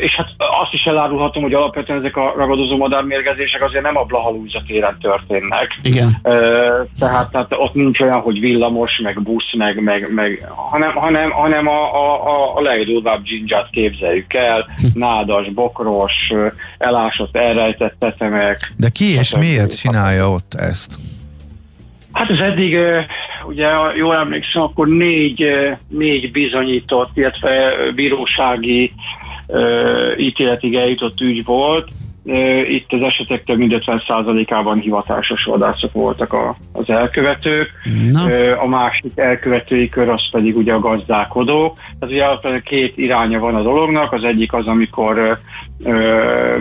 és 0.00 0.14
hát 0.14 0.28
azt 0.36 0.72
is 0.72 0.86
elárulhatom, 0.86 1.42
hogy 1.42 1.54
alapvetően 1.54 1.98
ezek 1.98 2.16
a 2.16 2.32
ragadozó 2.36 2.76
madármérgezések 2.76 3.62
azért 3.62 3.82
nem 3.82 3.96
a 3.96 4.04
Blahalúza 4.04 4.62
téren 4.66 4.98
történnek. 5.00 5.78
Igen. 5.82 6.20
Tehát, 6.98 7.30
tehát 7.30 7.46
ott 7.50 7.74
nincs 7.74 8.00
olyan, 8.00 8.20
hogy 8.20 8.40
villamos, 8.40 9.00
meg 9.02 9.22
busz, 9.22 9.54
meg, 9.54 9.82
meg, 9.82 10.14
meg 10.14 10.48
hanem, 10.54 10.94
hanem, 10.94 11.30
hanem 11.30 11.68
a, 11.68 11.94
a, 11.94 12.56
a 12.56 12.60
legdurvább 12.60 13.22
dzsindzsát 13.22 13.70
képzeljük 13.70 14.34
el, 14.34 14.66
hm. 14.76 14.86
nádas, 14.94 15.48
bokros, 15.48 16.32
elásott, 16.78 17.36
elrejtett 17.36 17.94
tetemek. 17.98 18.72
De 18.76 18.88
ki 18.88 19.14
és 19.14 19.36
miért 19.36 19.78
csinálja 19.78 20.30
ott 20.30 20.54
ezt? 20.54 20.94
Hát 22.12 22.30
ez 22.30 22.38
eddig, 22.38 22.78
ugye 23.46 23.68
jól 23.96 24.14
emlékszem, 24.14 24.62
akkor 24.62 24.88
négy, 24.88 25.50
négy 25.88 26.32
bizonyított, 26.32 27.10
illetve 27.14 27.72
bírósági 27.94 28.92
ítéletig 30.18 30.74
eljutott 30.74 31.20
ügy 31.20 31.44
volt, 31.44 31.92
Itt 32.68 32.92
az 32.92 33.00
esetek 33.00 33.44
több 33.44 33.58
mint 33.58 33.82
50%-ában 33.86 34.78
hivatásos 34.78 35.44
vadászok 35.44 35.92
voltak 35.92 36.32
a, 36.32 36.56
az 36.72 36.90
elkövetők. 36.90 37.70
Na. 38.12 38.24
A 38.54 38.66
másik 38.66 39.12
elkövetői 39.14 39.88
kör 39.88 40.08
az 40.08 40.30
pedig 40.30 40.56
ugye 40.56 40.72
a 40.72 40.78
gazdálkodók. 40.78 41.76
Tehát 41.98 42.38
ugye 42.42 42.60
két 42.60 42.98
iránya 42.98 43.38
van 43.38 43.54
a 43.54 43.62
dolognak. 43.62 44.12
Az 44.12 44.24
egyik 44.24 44.52
az, 44.52 44.66
amikor 44.66 45.38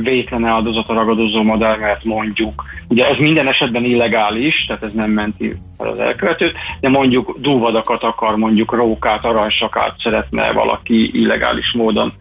vétlen 0.02 0.46
áldozat 0.46 0.90
a 0.90 0.94
ragadozó 0.94 1.44
madár, 1.44 1.78
mert 1.80 2.04
mondjuk, 2.04 2.64
ugye 2.88 3.08
ez 3.08 3.18
minden 3.18 3.48
esetben 3.48 3.84
illegális, 3.84 4.66
tehát 4.68 4.84
ez 4.84 4.92
nem 4.94 5.10
menti 5.10 5.54
fel 5.78 5.88
az 5.88 6.00
elkövetőt, 6.00 6.54
de 6.80 6.90
mondjuk 6.90 7.38
dúvadakat 7.40 8.04
akar, 8.04 8.36
mondjuk 8.36 8.74
rókát, 8.74 9.26
aranysakát 9.26 9.96
szeretne 10.00 10.52
valaki 10.52 11.20
illegális 11.22 11.74
módon 11.74 12.14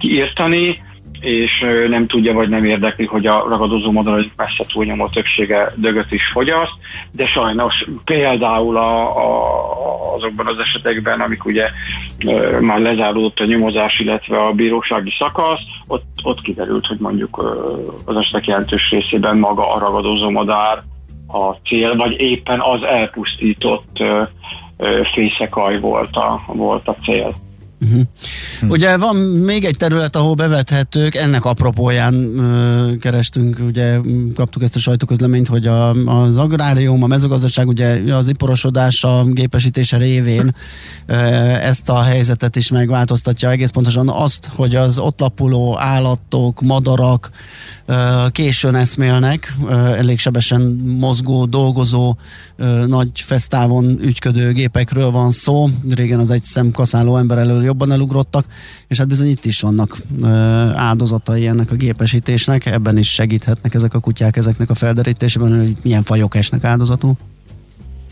írtani, 0.00 0.88
és 1.20 1.66
nem 1.88 2.06
tudja 2.06 2.32
vagy 2.32 2.48
nem 2.48 2.64
érdekli, 2.64 3.04
hogy 3.04 3.26
a 3.26 3.44
ragadozó 3.48 3.90
madarak 3.90 4.26
messze 4.36 4.64
túlnyomó 4.72 5.08
többsége 5.08 5.72
dögöt 5.76 6.12
is 6.12 6.26
fogyaszt, 6.32 6.72
de 7.12 7.26
sajnos 7.26 7.88
például 8.04 8.76
a, 8.76 9.16
a, 9.16 10.14
azokban 10.14 10.46
az 10.46 10.58
esetekben, 10.58 11.20
amik 11.20 11.44
ugye 11.44 11.68
már 12.60 12.80
lezáródott 12.80 13.38
a 13.38 13.44
nyomozás, 13.44 13.98
illetve 13.98 14.44
a 14.44 14.52
bírósági 14.52 15.12
szakasz, 15.18 15.60
ott, 15.86 16.04
ott 16.22 16.40
kiderült, 16.40 16.86
hogy 16.86 16.98
mondjuk 16.98 17.58
az 18.04 18.16
esetek 18.16 18.46
jelentős 18.46 18.90
részében 18.90 19.36
maga 19.36 19.72
a 19.72 19.78
ragadozó 19.78 20.30
madár 20.30 20.82
a 21.26 21.52
cél, 21.52 21.96
vagy 21.96 22.20
éppen 22.20 22.60
az 22.60 22.82
elpusztított 22.82 24.02
fészekaj 25.12 25.80
volt 25.80 26.16
a, 26.16 26.42
volt 26.46 26.88
a 26.88 26.94
cél. 27.04 27.32
Uh-huh. 27.82 28.70
Ugye 28.70 28.96
van 28.96 29.16
még 29.16 29.64
egy 29.64 29.76
terület, 29.76 30.16
ahol 30.16 30.34
bevethetők, 30.34 31.14
ennek 31.14 31.44
apropóján 31.44 32.14
ö, 32.38 32.96
kerestünk, 32.96 33.58
ugye 33.66 33.98
kaptuk 34.34 34.62
ezt 34.62 34.76
a 34.76 34.78
sajtóközleményt, 34.78 35.48
hogy 35.48 35.66
a, 35.66 35.90
az 35.90 36.36
agrárium, 36.36 37.02
a 37.02 37.06
mezőgazdaság 37.06 37.68
ugye 37.68 38.14
az 38.14 38.28
iparosodás 38.28 39.04
a 39.04 39.24
gépesítése 39.24 39.96
révén 39.96 40.54
ö, 41.06 41.14
ezt 41.14 41.88
a 41.88 42.02
helyzetet 42.02 42.56
is 42.56 42.70
megváltoztatja 42.70 43.50
egész 43.50 43.70
pontosan 43.70 44.08
azt, 44.08 44.50
hogy 44.54 44.76
az 44.76 44.98
ott 44.98 45.20
lapuló 45.20 45.78
állatok, 45.78 46.60
madarak 46.60 47.30
ö, 47.86 48.26
későn 48.30 48.74
eszmélnek, 48.74 49.54
ö, 49.68 49.72
elég 49.74 50.18
sebesen 50.18 50.60
mozgó, 50.98 51.44
dolgozó, 51.44 52.16
nagy 52.86 53.08
fesztávon 53.14 53.98
ügyködő 54.00 54.52
gépekről 54.52 55.10
van 55.10 55.30
szó. 55.30 55.68
Régen 55.94 56.18
az 56.18 56.30
egy 56.30 56.42
szemkaszáló 56.42 57.16
ember 57.16 57.38
elől 57.38 57.62
jobban 57.62 57.92
elugrottak, 57.92 58.44
és 58.88 58.98
hát 58.98 59.08
bizony 59.08 59.28
itt 59.28 59.44
is 59.44 59.60
vannak 59.60 59.96
áldozatai 60.74 61.46
ennek 61.46 61.70
a 61.70 61.74
gépesítésnek, 61.74 62.66
ebben 62.66 62.98
is 62.98 63.12
segíthetnek 63.12 63.74
ezek 63.74 63.94
a 63.94 64.00
kutyák 64.00 64.36
ezeknek 64.36 64.70
a 64.70 64.74
felderítésében, 64.74 65.58
hogy 65.58 65.76
milyen 65.82 66.02
fajok 66.02 66.34
esnek 66.34 66.64
áldozatul. 66.64 67.12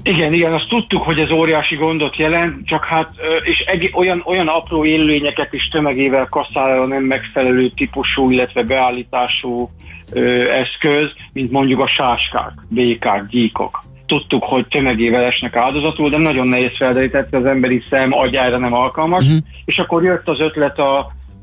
Igen, 0.02 0.32
igen, 0.32 0.52
azt 0.52 0.68
tudtuk, 0.68 1.02
hogy 1.02 1.18
ez 1.18 1.30
óriási 1.30 1.74
gondot 1.74 2.16
jelent, 2.16 2.66
csak 2.66 2.84
hát, 2.84 3.10
és 3.44 3.58
eg- 3.58 3.94
olyan, 3.94 4.22
olyan 4.26 4.46
apró 4.46 4.84
élőlényeket 4.84 5.52
is 5.52 5.68
tömegével 5.68 6.26
kaszál 6.30 6.80
a 6.80 6.86
nem 6.86 7.02
megfelelő 7.02 7.68
típusú, 7.68 8.30
illetve 8.30 8.62
beállítású 8.62 9.70
ö, 10.12 10.50
eszköz, 10.50 11.12
mint 11.32 11.50
mondjuk 11.50 11.80
a 11.80 11.88
sáskák, 11.88 12.52
békák, 12.68 13.26
gyíkok 13.26 13.86
tudtuk, 14.08 14.44
hogy 14.44 14.66
tömegével 14.68 15.24
esnek 15.24 15.56
áldozatul, 15.56 16.10
de 16.10 16.18
nagyon 16.18 16.48
nehéz 16.48 16.76
felderített, 16.76 17.34
az 17.34 17.44
emberi 17.44 17.82
szem 17.90 18.12
agyára 18.12 18.58
nem 18.58 18.72
alkalmas, 18.72 19.24
uh-huh. 19.24 19.38
és 19.64 19.78
akkor 19.78 20.02
jött 20.02 20.28
az 20.28 20.40
ötlet 20.40 20.78
a, 20.78 20.98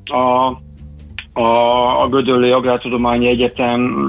a 0.05 0.57
a, 1.37 2.01
a 2.01 2.07
Gödöllői 2.09 2.51
Agrártudományi 2.51 3.27
Egyetem 3.27 4.07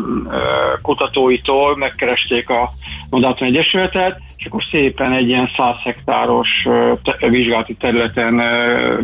kutatóitól, 0.83 1.77
megkeresték 1.77 2.51
a 2.51 2.73
Modáton 3.11 3.49
Egyesületet, 3.49 4.21
és 4.47 4.53
akkor 4.53 4.65
szépen 4.71 5.13
egy 5.13 5.29
ilyen 5.29 5.51
100 5.57 5.75
hektáros 5.85 6.49
te, 7.03 7.29
vizsgálati 7.29 7.75
területen 7.75 8.43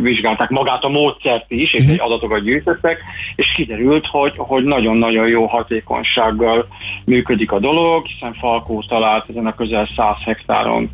vizsgálták 0.01 0.49
magát 0.49 0.83
a 0.83 0.89
módszert 0.89 1.51
is, 1.51 1.73
és 1.73 1.83
uh-huh. 1.83 2.05
adatokat 2.05 2.43
gyűjtöttek, 2.43 3.01
és 3.35 3.51
kiderült, 3.55 4.05
hogy, 4.07 4.33
hogy 4.37 4.63
nagyon-nagyon 4.63 5.27
jó 5.27 5.45
hatékonysággal 5.45 6.67
működik 7.05 7.51
a 7.51 7.59
dolog, 7.59 8.05
hiszen 8.05 8.33
Falkó 8.33 8.83
talált 8.87 9.29
ezen 9.29 9.45
a 9.45 9.55
közel 9.55 9.87
100 9.95 10.15
hektáron 10.25 10.89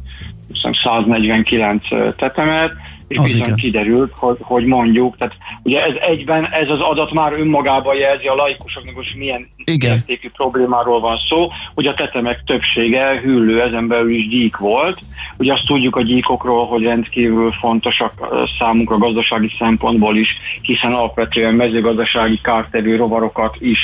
149 0.83 1.87
tetemet, 2.15 2.73
és 3.09 3.17
az 3.17 3.23
bizony 3.23 3.39
igen. 3.39 3.55
kiderült, 3.55 4.11
hogy, 4.15 4.37
hogy 4.39 4.65
mondjuk, 4.65 5.17
tehát 5.17 5.35
ugye 5.63 5.85
ez 5.85 5.93
egyben, 5.99 6.45
ez 6.45 6.69
az 6.69 6.79
adat 6.79 7.11
már 7.11 7.33
önmagában 7.33 7.95
jelzi 7.95 8.27
a 8.27 8.35
laikusoknak, 8.35 8.95
hogy 8.95 9.13
milyen 9.17 9.49
igen. 9.63 9.91
értékű 9.91 10.29
problémáról 10.29 10.99
van 10.99 11.17
szó, 11.29 11.49
hogy 11.73 11.85
a 11.85 11.93
tetemek 11.93 12.43
többsége 12.45 13.19
hüllő, 13.19 13.61
ezen 13.61 13.87
belül 13.87 14.11
is 14.11 14.27
gyík 14.27 14.57
volt. 14.57 14.99
Ugye 15.37 15.53
azt 15.53 15.65
tudjuk 15.65 15.95
a 15.95 16.01
gyíkokról, 16.01 16.67
hogy 16.67 16.83
rendkívül 16.83 17.51
fontosak 17.51 18.13
számunkra 18.59 18.97
gazdasági 18.97 19.51
szempontból 19.57 20.17
is, 20.17 20.29
hiszen 20.61 20.93
alapvetően 20.93 21.53
mezőgazdasági 21.53 22.39
kártevő 22.41 22.95
rovarokat 22.95 23.55
is 23.59 23.79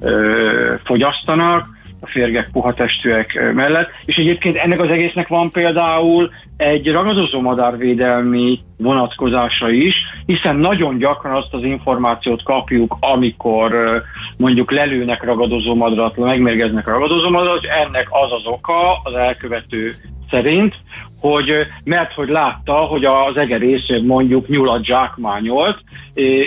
ö, 0.00 0.74
fogyasztanak, 0.84 1.77
a 2.00 2.06
férgek 2.06 2.48
puha 2.52 2.72
testűek 2.72 3.52
mellett, 3.54 3.90
és 4.04 4.16
egyébként 4.16 4.56
ennek 4.56 4.80
az 4.80 4.88
egésznek 4.88 5.28
van 5.28 5.50
például 5.50 6.30
egy 6.56 6.92
ragadozó 6.92 7.40
madárvédelmi 7.40 8.58
vonatkozása 8.76 9.70
is, 9.70 9.94
hiszen 10.26 10.56
nagyon 10.56 10.98
gyakran 10.98 11.34
azt 11.34 11.54
az 11.54 11.62
információt 11.62 12.42
kapjuk, 12.42 12.96
amikor 13.00 14.02
mondjuk 14.36 14.70
lelőnek 14.70 15.24
ragadozó 15.24 15.74
madarat, 15.74 16.16
megmérgeznek 16.16 16.86
ragadozó 16.86 17.30
madarat, 17.30 17.64
ennek 17.64 18.06
az 18.10 18.32
az 18.32 18.46
oka 18.46 19.00
az 19.02 19.14
elkövető 19.14 19.94
szerint, 20.30 20.74
hogy 21.20 21.66
mert 21.84 22.12
hogy 22.12 22.28
látta, 22.28 22.74
hogy 22.74 23.04
az 23.04 23.36
egerész 23.36 23.88
mondjuk 24.02 24.48
nyulat 24.48 24.84
zsákmányolt, 24.84 25.78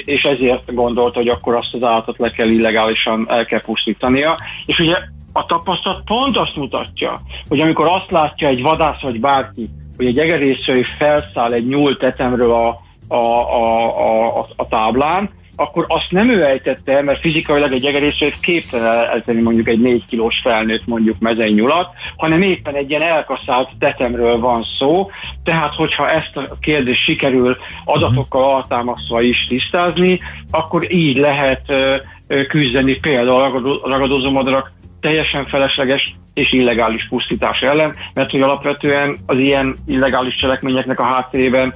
és 0.05 0.23
ezért 0.23 0.73
gondolta, 0.73 1.19
hogy 1.19 1.27
akkor 1.27 1.55
azt 1.55 1.73
az 1.73 1.83
állatot 1.83 2.17
le 2.17 2.31
kell 2.31 2.47
illegálisan 2.47 3.25
el 3.29 3.45
kell 3.45 3.61
pusztítania. 3.61 4.35
És 4.65 4.79
ugye 4.79 4.95
a 5.33 5.45
tapasztalat 5.45 6.03
pont 6.05 6.37
azt 6.37 6.55
mutatja, 6.55 7.21
hogy 7.47 7.59
amikor 7.59 7.87
azt 7.87 8.11
látja 8.11 8.47
egy 8.47 8.61
vadász 8.61 9.01
vagy 9.01 9.19
bárki, 9.19 9.69
hogy 9.97 10.05
egy 10.05 10.19
egerészői 10.19 10.85
felszáll 10.97 11.53
egy 11.53 11.67
nyúl 11.67 11.97
tetemről 11.97 12.51
a, 12.51 12.81
a, 13.07 13.15
a, 13.15 14.39
a, 14.39 14.47
a 14.55 14.67
táblán, 14.67 15.29
akkor 15.55 15.85
azt 15.87 16.11
nem 16.11 16.29
ő 16.29 16.43
ejtette 16.43 17.01
mert 17.01 17.19
fizikailag 17.19 17.71
egy 17.71 17.85
egerészőt 17.85 18.39
képtelen 18.39 19.09
eltenni 19.09 19.41
mondjuk 19.41 19.67
egy 19.67 19.79
4 19.79 20.05
kilós 20.05 20.39
felnőtt 20.43 20.85
mondjuk 20.85 21.19
mezei 21.19 21.53
nyulat, 21.53 21.89
hanem 22.17 22.41
éppen 22.41 22.75
egy 22.75 22.89
ilyen 22.89 23.01
elkaszált 23.01 23.69
tetemről 23.79 24.39
van 24.39 24.65
szó, 24.79 25.09
tehát 25.43 25.75
hogyha 25.75 26.09
ezt 26.09 26.37
a 26.37 26.57
kérdést 26.61 27.03
sikerül 27.03 27.57
adatokkal 27.85 28.53
altámasztva 28.55 29.21
is 29.21 29.45
tisztázni, 29.47 30.19
akkor 30.51 30.93
így 30.93 31.17
lehet 31.17 31.73
küzdeni 32.47 32.99
például 32.99 33.41
a 33.81 33.89
ragadozó 33.89 34.31
madarak 34.31 34.71
teljesen 35.01 35.43
felesleges 35.43 36.15
és 36.33 36.51
illegális 36.51 37.07
pusztítás 37.07 37.61
ellen, 37.61 37.95
mert 38.13 38.31
hogy 38.31 38.41
alapvetően 38.41 39.17
az 39.25 39.39
ilyen 39.39 39.75
illegális 39.87 40.35
cselekményeknek 40.35 40.99
a 40.99 41.03
háttérében 41.03 41.73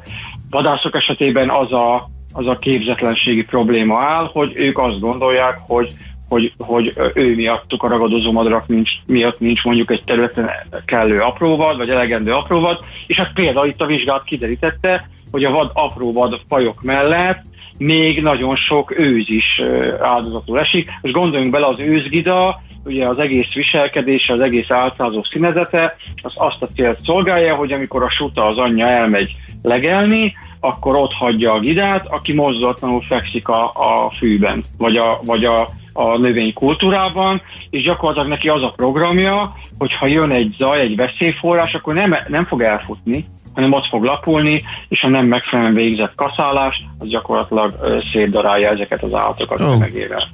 vadászok 0.50 0.96
esetében 0.96 1.50
az 1.50 1.74
a, 1.74 2.10
az 2.34 2.48
a 2.48 2.58
képzetlenségi 2.58 3.44
probléma 3.44 4.00
áll, 4.00 4.29
hogy 4.34 4.51
ők 4.55 4.77
azt 4.77 5.00
gondolják, 5.00 5.58
hogy 5.67 5.94
hogy, 6.27 6.53
hogy 6.58 6.94
ő 7.13 7.36
miattuk 7.36 7.84
a 7.84 7.88
ragadozó 7.88 8.32
madarak 8.32 8.67
nincs, 8.67 8.89
miatt 9.08 9.39
nincs 9.39 9.63
mondjuk 9.63 9.91
egy 9.91 10.03
területen 10.03 10.50
kellő 10.86 11.20
apróvad, 11.20 11.77
vagy 11.77 11.89
elegendő 11.89 12.34
apróvad, 12.34 12.79
és 13.08 13.17
hát 13.17 13.34
például 13.34 13.67
itt 13.67 13.82
a 13.82 13.86
vizsgálat 13.86 14.24
kiderítette, 14.24 15.10
hogy 15.32 15.44
a 15.44 15.51
vad 15.51 15.72
apróvad 15.74 16.41
fajok 16.48 16.82
mellett 16.82 17.41
még 17.77 18.22
nagyon 18.22 18.55
sok 18.55 19.00
őz 19.00 19.29
is 19.29 19.62
áldozatul 20.01 20.60
esik. 20.60 20.89
Most 21.01 21.13
gondoljunk 21.13 21.51
bele 21.51 21.65
az 21.65 21.79
őzgida, 21.79 22.62
ugye 22.86 23.08
az 23.08 23.17
egész 23.20 23.53
viselkedése, 23.53 24.34
az 24.34 24.39
egész 24.39 24.72
álcázó 24.72 25.24
színezete, 25.24 25.96
az 26.22 26.34
azt 26.36 26.62
a 26.62 26.67
célt 26.75 27.00
szolgálja, 27.03 27.55
hogy 27.55 27.72
amikor 27.72 28.03
a 28.03 28.10
suta 28.10 28.46
az 28.46 28.58
anyja 28.58 28.88
elmegy 28.88 29.36
legelni, 29.62 30.34
akkor 30.60 30.96
ott 30.96 31.13
hagyja 31.13 31.53
a 31.53 31.60
gidát, 31.60 32.08
aki 32.08 32.34
mozzatlanul 32.34 33.01
fekszik 33.01 33.48
a, 33.48 33.63
a 33.65 34.12
fűben, 34.17 34.63
vagy 34.77 34.98
a, 34.98 35.20
vagy 35.25 35.46
a, 35.46 35.70
a 35.94 36.17
növény 36.17 36.53
kultúrában, 36.53 37.41
és 37.70 37.84
gyakorlatilag 37.84 38.29
neki 38.29 38.50
az 38.50 38.63
a 38.63 38.74
programja, 38.75 39.55
hogy 39.77 39.94
ha 39.94 40.05
jön 40.05 40.32
egy 40.32 40.55
zaj, 40.58 40.79
egy 40.79 40.96
veszélyforrás, 40.96 41.74
akkor 41.74 41.94
nem, 41.94 42.15
nem 42.27 42.46
fog 42.46 42.62
elfutni, 42.62 43.25
hanem 43.55 43.71
ott 43.71 43.85
fog 43.85 44.03
lapulni, 44.03 44.63
és 44.88 45.03
a 45.03 45.07
nem 45.07 45.25
megfelelően 45.25 45.74
végzett 45.74 46.15
kaszálás, 46.15 46.85
az 46.97 47.07
gyakorlatilag 47.07 48.01
szétdarálja 48.12 48.69
ezeket 48.69 49.03
az 49.03 49.13
állatokat 49.13 49.62
oh. 49.62 49.77
megével. 49.77 50.29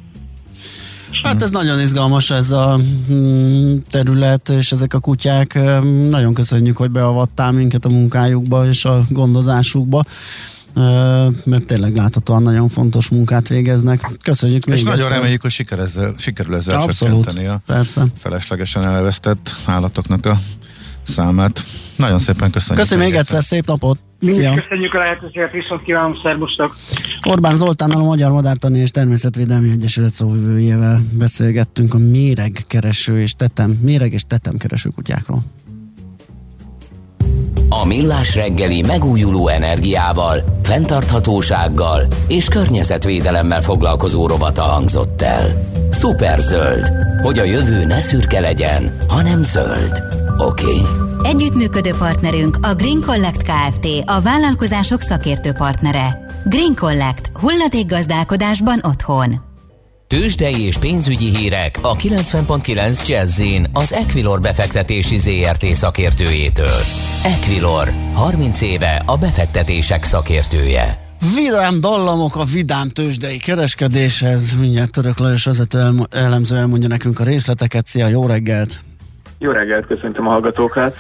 Hát 1.23 1.41
ez 1.41 1.51
nagyon 1.51 1.79
izgalmas 1.79 2.29
ez 2.29 2.51
a 2.51 2.79
mm, 3.11 3.77
terület, 3.89 4.49
és 4.49 4.71
ezek 4.71 4.93
a 4.93 4.99
kutyák. 4.99 5.53
Nagyon 6.09 6.33
köszönjük, 6.33 6.77
hogy 6.77 6.91
beavattál 6.91 7.51
minket 7.51 7.85
a 7.85 7.89
munkájukba 7.89 8.67
és 8.67 8.85
a 8.85 9.01
gondozásukba. 9.09 10.03
mert 11.43 11.65
tényleg 11.65 11.95
láthatóan 11.95 12.43
nagyon 12.43 12.69
fontos 12.69 13.09
munkát 13.09 13.47
végeznek. 13.47 14.11
Köszönjük 14.23 14.65
még 14.65 14.75
És 14.75 14.81
egyszer. 14.81 14.97
nagyon 14.97 15.11
reméljük, 15.11 15.41
hogy 15.41 15.51
siker 15.51 15.79
ezzel, 15.79 16.13
sikerül 16.17 16.55
ezzel 16.55 16.81
Abszolút, 16.81 17.15
csökkenteni 17.15 17.47
a 17.47 17.61
persze. 17.65 18.05
feleslegesen 18.17 18.83
elvesztett 18.83 19.55
állatoknak 19.65 20.25
a 20.25 20.37
számát. 21.07 21.63
Nagyon 21.95 22.19
szépen 22.19 22.51
köszönjük. 22.51 22.83
Köszönjük 22.83 23.09
még 23.09 23.19
egyszer, 23.19 23.43
szép 23.43 23.65
napot! 23.65 23.99
Szia. 24.21 24.53
Köszönjük 24.53 24.93
a 24.93 24.97
lehetőséget, 24.97 25.51
viszont 25.51 25.83
kívánom, 25.83 26.15
szervusztok! 26.23 26.77
Orbán 27.29 27.55
Zoltán 27.55 27.91
a 27.91 28.03
Magyar 28.03 28.31
Madártani 28.31 28.79
és 28.79 28.91
Természetvédelmi 28.91 29.69
Egyesület 29.69 30.11
szóvivőjével 30.11 31.01
beszélgettünk 31.11 31.93
a 31.93 31.97
méregkereső 31.97 33.19
és 33.19 33.33
tetem, 33.33 33.79
méreg 33.81 34.13
és 34.13 34.21
tetemkereső 34.27 34.89
kutyákról. 34.89 35.43
A 37.69 37.85
Millás 37.85 38.35
reggeli 38.35 38.81
megújuló 38.81 39.47
energiával, 39.47 40.43
fenntarthatósággal 40.63 42.07
és 42.27 42.47
környezetvédelemmel 42.47 43.61
foglalkozó 43.61 44.27
rovata 44.27 44.61
hangzott 44.61 45.21
el. 45.21 45.69
zöld, 46.37 46.91
hogy 47.21 47.39
a 47.39 47.43
jövő 47.43 47.85
ne 47.85 48.01
szürke 48.01 48.39
legyen, 48.39 48.97
hanem 49.07 49.43
zöld. 49.43 50.20
Oké? 50.45 50.65
Okay? 50.65 50.81
Együttműködő 51.23 51.93
partnerünk 51.97 52.57
a 52.61 52.73
Green 52.73 53.01
Collect 53.01 53.43
Kft. 53.43 53.87
a 54.05 54.21
vállalkozások 54.21 55.01
szakértő 55.01 55.51
partnere. 55.51 56.25
Green 56.45 56.75
Collect. 56.75 57.31
gazdálkodásban 57.87 58.79
otthon. 58.83 59.35
Tőzsdei 60.07 60.61
és 60.61 60.77
pénzügyi 60.77 61.35
hírek 61.35 61.79
a 61.81 61.95
90.9 61.95 63.07
jazz 63.07 63.41
az 63.73 63.93
Equilor 63.93 64.41
befektetési 64.41 65.17
ZRT 65.17 65.65
szakértőjétől. 65.65 66.79
Equilor, 67.23 67.93
30 68.13 68.61
éve 68.61 69.03
a 69.05 69.17
befektetések 69.17 70.03
szakértője. 70.03 70.99
Vidám 71.35 71.79
dallamok 71.79 72.35
a 72.35 72.43
vidám 72.43 72.89
tőzsdei 72.89 73.37
kereskedéshez. 73.37 74.55
Mindjárt 74.59 74.91
Török 74.91 75.17
Lajos 75.17 75.43
vezető 75.43 76.07
elemző 76.09 76.55
elmondja 76.55 76.87
nekünk 76.87 77.19
a 77.19 77.23
részleteket. 77.23 77.87
Szia, 77.87 78.07
jó 78.07 78.25
reggelt! 78.25 78.79
Jó 79.41 79.51
reggelt, 79.51 79.85
köszöntöm 79.85 80.27
a 80.27 80.29
hallgatókat! 80.29 80.95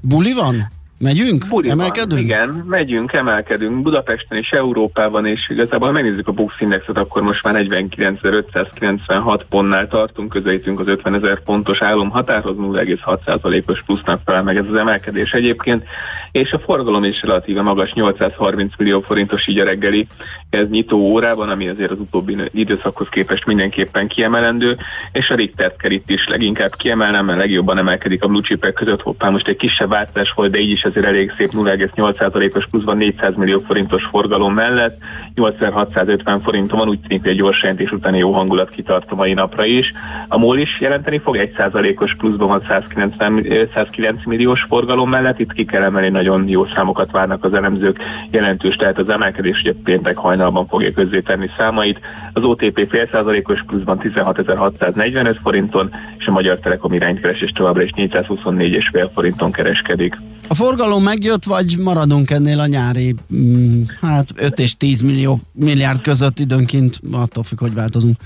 Buli 0.00 0.32
van? 0.32 0.68
Megyünk? 1.02 1.48
Buli 1.48 1.70
emelkedünk? 1.70 2.10
Van, 2.10 2.20
igen, 2.20 2.48
megyünk, 2.48 3.12
emelkedünk 3.12 3.82
Budapesten 3.82 4.38
és 4.38 4.50
Európában, 4.50 5.26
és 5.26 5.48
igazából 5.48 5.86
ha 5.86 5.92
megnézzük 5.92 6.28
a 6.28 6.32
Bux 6.32 6.54
Indexet, 6.58 6.96
akkor 6.96 7.22
most 7.22 7.42
már 7.42 7.54
49.596 7.68 9.40
pontnál 9.48 9.88
tartunk, 9.88 10.28
közelítünk 10.28 10.80
az 10.80 10.86
50 10.86 11.14
ezer 11.14 11.42
pontos 11.42 11.82
állom 11.82 12.10
határhoz, 12.10 12.56
0,6%-os 12.56 13.82
plusznak 13.86 14.20
felel 14.24 14.42
meg 14.42 14.56
ez 14.56 14.64
az 14.70 14.76
emelkedés 14.76 15.32
egyébként, 15.32 15.84
és 16.32 16.52
a 16.52 16.58
forgalom 16.58 17.04
is 17.04 17.22
relatíve 17.22 17.62
magas, 17.62 17.92
830 17.92 18.72
millió 18.78 19.00
forintos 19.00 19.46
így 19.46 19.58
a 19.58 19.64
reggeli 19.64 20.06
ez 20.50 20.68
nyitó 20.68 20.98
órában, 20.98 21.48
ami 21.48 21.68
azért 21.68 21.90
az 21.90 21.98
utóbbi 21.98 22.36
időszakhoz 22.52 23.08
képest 23.10 23.46
mindenképpen 23.46 24.08
kiemelendő, 24.08 24.76
és 25.12 25.30
a 25.30 25.34
Richtert 25.34 25.76
kell 25.76 25.90
itt 25.90 26.10
is 26.10 26.26
leginkább 26.28 26.76
kiemelnem, 26.76 27.24
mert 27.24 27.38
legjobban 27.38 27.78
emelkedik 27.78 28.24
a 28.24 28.28
blue 28.28 28.72
között, 28.74 29.00
hoppá 29.00 29.28
most 29.28 29.48
egy 29.48 29.56
kisebb 29.56 29.90
változás 29.90 30.32
volt, 30.32 30.50
de 30.50 30.58
így 30.58 30.70
is 30.70 30.84
azért 30.90 31.06
elég 31.06 31.32
szép 31.36 31.50
0,8%-os 31.52 32.66
pluszban 32.66 32.96
400 32.96 33.36
millió 33.36 33.58
forintos 33.58 34.04
forgalom 34.04 34.54
mellett, 34.54 34.98
8650 35.34 36.40
forinton 36.40 36.78
van, 36.78 36.88
úgy 36.88 37.00
tűnik, 37.00 37.22
hogy 37.22 37.30
egy 37.30 37.36
gyors 37.36 37.62
jelentés 37.62 37.90
utáni 37.90 38.18
jó 38.18 38.32
hangulat 38.32 38.70
kitart 38.70 39.10
a 39.10 39.14
mai 39.14 39.32
napra 39.32 39.64
is. 39.64 39.92
A 40.28 40.38
MOL 40.38 40.58
is 40.58 40.80
jelenteni 40.80 41.18
fog 41.18 41.36
1%-os 41.38 42.14
pluszban 42.14 42.48
van 42.48 42.62
190, 42.68 43.46
109 43.74 44.24
milliós 44.24 44.64
forgalom 44.68 45.10
mellett, 45.10 45.38
itt 45.38 45.52
ki 45.52 45.64
kell 45.64 45.82
emelni, 45.82 46.08
nagyon 46.08 46.48
jó 46.48 46.66
számokat 46.74 47.10
várnak 47.10 47.44
az 47.44 47.54
elemzők, 47.54 47.98
jelentős 48.30 48.76
tehát 48.76 48.98
az 48.98 49.08
emelkedés, 49.08 49.60
ugye 49.60 49.72
péntek 49.84 50.16
hajnalban 50.16 50.66
fogja 50.66 50.92
közzétenni 50.92 51.50
számait. 51.58 52.00
Az 52.32 52.44
OTP 52.44 52.88
fél 52.90 53.08
százalékos 53.12 53.62
pluszban 53.66 54.00
16.645 54.02 55.36
forinton, 55.42 55.90
és 56.18 56.26
a 56.26 56.30
Magyar 56.30 56.58
Telekom 56.58 56.92
iránykeresés 56.92 57.50
továbbra 57.50 57.82
is 57.82 57.90
424,5 57.96 59.10
forinton 59.14 59.52
kereskedik. 59.52 60.16
A 60.48 60.54
forgalom 60.54 60.79
megjött, 60.98 61.44
vagy 61.44 61.76
maradunk 61.78 62.30
ennél 62.30 62.60
a 62.60 62.66
nyári, 62.66 63.14
mm, 63.34 63.82
hát 64.00 64.28
5 64.34 64.58
és 64.58 64.76
10 64.76 65.00
millió, 65.00 65.40
milliárd 65.52 66.00
között 66.00 66.38
időnként, 66.38 67.00
attól 67.12 67.42
függ, 67.42 67.58
hogy 67.58 67.74
változunk. 67.74 68.16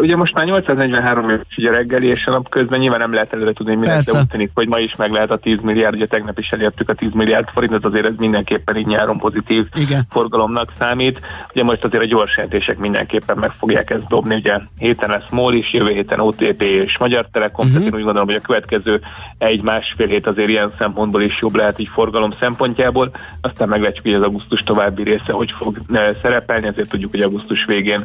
Ugye 0.00 0.16
most 0.16 0.34
már 0.34 0.44
843 0.44 1.30
éves 1.30 1.44
a 1.56 1.70
reggeli, 1.70 2.06
és 2.06 2.26
a 2.26 2.30
nap 2.30 2.48
közben 2.48 2.78
nyilván 2.78 2.98
nem 2.98 3.12
lehet 3.12 3.32
előre 3.32 3.52
tudni, 3.52 3.74
mi 3.74 3.86
lesz, 3.86 4.12
de 4.12 4.18
úgy 4.18 4.26
tűnik, 4.26 4.50
hogy 4.54 4.68
ma 4.68 4.78
is 4.78 4.96
meg 4.96 5.10
lehet 5.10 5.30
a 5.30 5.36
10 5.36 5.58
milliárd, 5.62 5.94
ugye 5.94 6.06
tegnap 6.06 6.38
is 6.38 6.50
elértük 6.50 6.88
a 6.88 6.94
10 6.94 7.10
milliárd 7.12 7.48
forintot, 7.48 7.84
azért 7.84 8.06
ez 8.06 8.12
mindenképpen 8.18 8.76
így 8.76 8.86
nyáron 8.86 9.18
pozitív 9.18 9.66
Igen. 9.74 10.06
forgalomnak 10.10 10.72
számít. 10.78 11.20
Ugye 11.50 11.62
most 11.62 11.84
azért 11.84 12.02
a 12.02 12.06
gyors 12.06 12.36
jelentések 12.36 12.78
mindenképpen 12.78 13.36
meg 13.38 13.50
fogják 13.58 13.90
ezt 13.90 14.06
dobni, 14.08 14.34
ugye 14.34 14.58
héten 14.78 15.10
lesz 15.10 15.30
MOL 15.30 15.54
is, 15.54 15.72
jövő 15.72 15.92
héten 15.92 16.20
OTP 16.20 16.62
és 16.62 16.98
Magyar 16.98 17.28
Telekom, 17.32 17.66
uh-huh. 17.66 17.80
tehát 17.80 17.92
én 17.92 17.98
úgy 17.98 18.04
gondolom, 18.04 18.28
hogy 18.28 18.40
a 18.42 18.46
következő 18.46 19.00
egy-másfél 19.38 20.06
hét 20.06 20.26
azért 20.26 20.48
ilyen 20.48 20.72
szempontból 20.78 21.22
is 21.22 21.38
jobb 21.40 21.54
lehet 21.54 21.73
így 21.78 21.88
forgalom 21.92 22.34
szempontjából, 22.40 23.10
aztán 23.40 23.68
meglátjuk, 23.68 24.04
hogy 24.04 24.14
az 24.14 24.22
augusztus 24.22 24.60
további 24.60 25.02
része 25.02 25.32
hogy 25.32 25.50
fog 25.58 25.80
szerepelni, 26.22 26.68
azért 26.68 26.88
tudjuk, 26.88 27.10
hogy 27.10 27.20
augusztus 27.20 27.64
végén, 27.64 28.04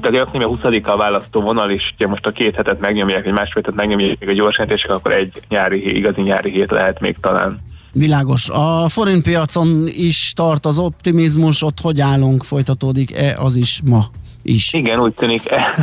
tehát 0.00 0.26
azt 0.26 0.32
nem, 0.32 0.42
20-a 0.62 0.96
választó 0.96 1.40
vonal, 1.40 1.70
és 1.70 1.92
ugye 1.94 2.06
most 2.06 2.26
a 2.26 2.30
két 2.30 2.54
hetet 2.54 2.80
megnyomják, 2.80 3.26
egy 3.26 3.32
másfél 3.32 3.62
hetet 3.62 3.74
megnyomják 3.74 4.28
a 4.28 4.32
gyorsítések, 4.32 4.90
akkor 4.90 5.12
egy 5.12 5.42
nyári, 5.48 5.96
igazi 5.96 6.20
nyári 6.20 6.50
hét 6.50 6.70
lehet 6.70 7.00
még 7.00 7.16
talán. 7.20 7.60
Világos. 7.92 8.48
A 8.48 8.88
forint 8.88 9.22
piacon 9.22 9.88
is 9.88 10.32
tart 10.36 10.66
az 10.66 10.78
optimizmus, 10.78 11.62
ott 11.62 11.80
hogy 11.80 12.00
állunk, 12.00 12.44
folytatódik-e 12.44 13.36
az 13.38 13.56
is 13.56 13.80
ma? 13.84 14.10
Is. 14.42 14.72
Igen, 14.72 15.00
úgy 15.00 15.14
tűnik, 15.14 15.42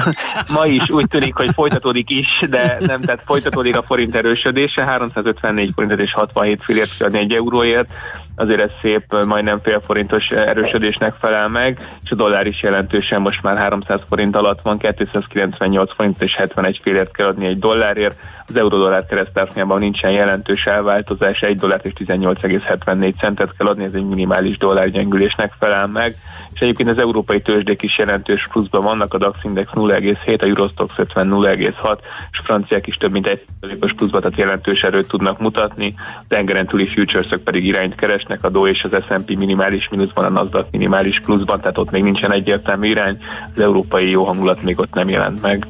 ma 0.55 0.65
is 0.65 0.89
úgy 0.89 1.07
tűnik, 1.07 1.35
hogy 1.35 1.49
folytatódik 1.53 2.09
is, 2.09 2.43
de 2.49 2.77
nem, 2.79 3.01
tehát 3.01 3.23
folytatódik 3.25 3.77
a 3.77 3.83
forint 3.83 4.15
erősödése, 4.15 4.83
354 4.83 5.71
forintot 5.75 5.99
és 5.99 6.13
67 6.13 6.63
fillért 6.63 7.01
adni 7.01 7.17
egy 7.17 7.33
euróért, 7.33 7.89
azért 8.35 8.61
ez 8.61 8.69
szép, 8.81 9.15
majdnem 9.25 9.59
fél 9.63 9.81
forintos 9.85 10.31
erősödésnek 10.31 11.15
felel 11.19 11.47
meg, 11.47 11.97
és 12.03 12.11
a 12.11 12.15
dollár 12.15 12.47
is 12.47 12.61
jelentősen 12.61 13.21
most 13.21 13.43
már 13.43 13.57
300 13.57 14.01
forint 14.09 14.35
alatt 14.35 14.61
van, 14.61 14.77
298 14.77 15.93
forint 15.93 16.21
és 16.21 16.35
71 16.35 16.79
félért 16.83 17.11
kell 17.11 17.27
adni 17.27 17.45
egy 17.45 17.59
dollárért, 17.59 18.15
az 18.47 18.55
euró-dollár 18.55 19.05
keresztársznyában 19.05 19.79
nincsen 19.79 20.11
jelentős 20.11 20.65
elváltozás, 20.65 21.41
egy 21.41 21.57
dollárt 21.57 21.85
és 21.85 21.93
18,74 21.95 23.19
centet 23.19 23.57
kell 23.57 23.67
adni, 23.67 23.83
ez 23.83 23.93
egy 23.93 24.05
minimális 24.05 24.57
dollárgyengülésnek 24.57 25.53
felel 25.59 25.87
meg, 25.87 26.15
és 26.53 26.61
egyébként 26.61 26.89
az 26.89 26.97
európai 26.97 27.41
tőzsdék 27.41 27.81
is 27.81 27.97
jelentős 27.97 28.47
pluszban 28.51 28.83
vannak, 28.83 29.13
a 29.13 29.17
DAX 29.17 29.37
Index 29.43 29.69
0,7, 29.73 30.41
a 30.41 30.45
Eurostox 30.45 30.93
50 30.97 31.29
0,6, 31.29 31.97
és 32.31 32.39
a 32.39 32.43
franciák 32.43 32.87
is 32.87 32.97
több 32.97 33.11
mint 33.11 33.27
egy 33.27 33.45
os 33.79 33.93
pluszban, 33.93 34.21
tehát 34.21 34.37
jelentős 34.37 34.83
erőt 34.83 35.07
tudnak 35.07 35.39
mutatni, 35.39 35.93
a 35.97 36.25
tengeren 36.27 36.67
túli 36.67 36.87
futures 36.87 37.27
pedig 37.43 37.65
irányt 37.65 37.95
keresnek, 38.25 38.43
a 38.43 38.49
Dow 38.49 38.67
és 38.67 38.83
az 38.83 39.03
S&P 39.07 39.35
minimális 39.37 39.89
mínuszban, 39.91 40.25
a 40.25 40.29
Nasdaq 40.29 40.67
minimális 40.71 41.19
pluszban, 41.19 41.59
tehát 41.59 41.77
ott 41.77 41.91
még 41.91 42.03
nincsen 42.03 42.31
egyértelmű 42.31 42.87
irány, 42.87 43.17
az 43.55 43.61
európai 43.61 44.09
jó 44.09 44.23
hangulat 44.23 44.61
még 44.61 44.79
ott 44.79 44.93
nem 44.93 45.09
jelent 45.09 45.41
meg. 45.41 45.67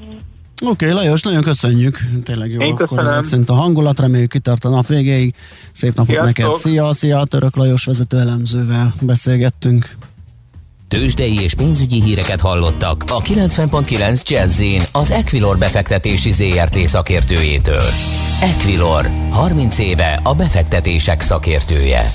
Oké, 0.65 0.85
okay, 0.85 1.03
Lajos, 1.03 1.21
nagyon 1.21 1.41
köszönjük. 1.41 1.99
Tényleg 2.23 2.51
jó, 2.51 2.61
Én 2.61 2.73
akkor 2.73 2.99
ezek 2.99 3.23
szerint 3.23 3.49
a 3.49 3.53
hangulat, 3.53 3.99
reméljük 3.99 4.29
kitart 4.29 4.65
a 4.65 4.69
nap 4.69 4.87
végéig. 4.87 5.35
Szép 5.71 5.95
napot 5.95 6.15
Sziasztok. 6.15 6.37
neked. 6.37 6.55
Szia, 6.55 6.93
szia, 6.93 7.25
Török 7.25 7.55
Lajos 7.55 7.85
vezető 7.85 8.19
elemzővel 8.19 8.93
beszélgettünk. 9.01 9.95
Tőzsdei 10.87 11.41
és 11.41 11.53
pénzügyi 11.53 12.01
híreket 12.01 12.41
hallottak 12.41 13.03
a 13.07 13.21
90.9 13.21 14.23
jazz 14.27 14.61
az 14.91 15.11
Equilor 15.11 15.57
befektetési 15.57 16.31
ZRT 16.31 16.77
szakértőjétől. 16.77 17.83
Equilor, 18.41 19.09
30 19.29 19.79
éve 19.79 20.19
a 20.23 20.35
befektetések 20.35 21.21
szakértője. 21.21 22.11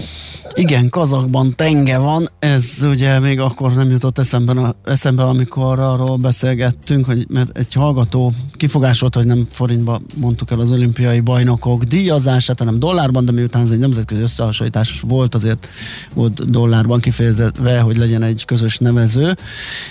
Igen, 0.55 0.89
kazakban 0.89 1.57
tenge 1.57 1.99
van, 1.99 2.27
ez 2.39 2.79
ugye 2.83 3.19
még 3.19 3.41
akkor 3.41 3.75
nem 3.75 3.91
jutott 3.91 4.19
eszembe, 4.19 4.75
eszembe 4.85 5.23
amikor 5.23 5.79
arról 5.79 6.17
beszélgettünk, 6.17 7.07
hogy 7.07 7.27
mert 7.29 7.59
egy 7.59 7.73
hallgató 7.73 8.33
kifogásolt, 8.53 9.15
hogy 9.15 9.27
nem 9.27 9.47
forintba 9.51 10.01
mondtuk 10.17 10.51
el 10.51 10.61
az 10.61 10.71
olimpiai 10.71 11.21
bajnokok 11.21 11.85
díjazását, 11.85 12.59
hanem 12.59 12.79
dollárban, 12.79 13.25
de 13.25 13.33
miután 13.33 13.63
ez 13.63 13.71
egy 13.71 13.79
nemzetközi 13.79 14.21
összehasonlítás 14.21 15.01
volt, 15.01 15.35
azért 15.35 15.69
volt 16.15 16.51
dollárban 16.51 17.01
kifejezve, 17.01 17.81
hogy 17.81 17.97
legyen 17.97 18.23
egy 18.23 18.45
közös 18.45 18.79
nevező. 18.79 19.37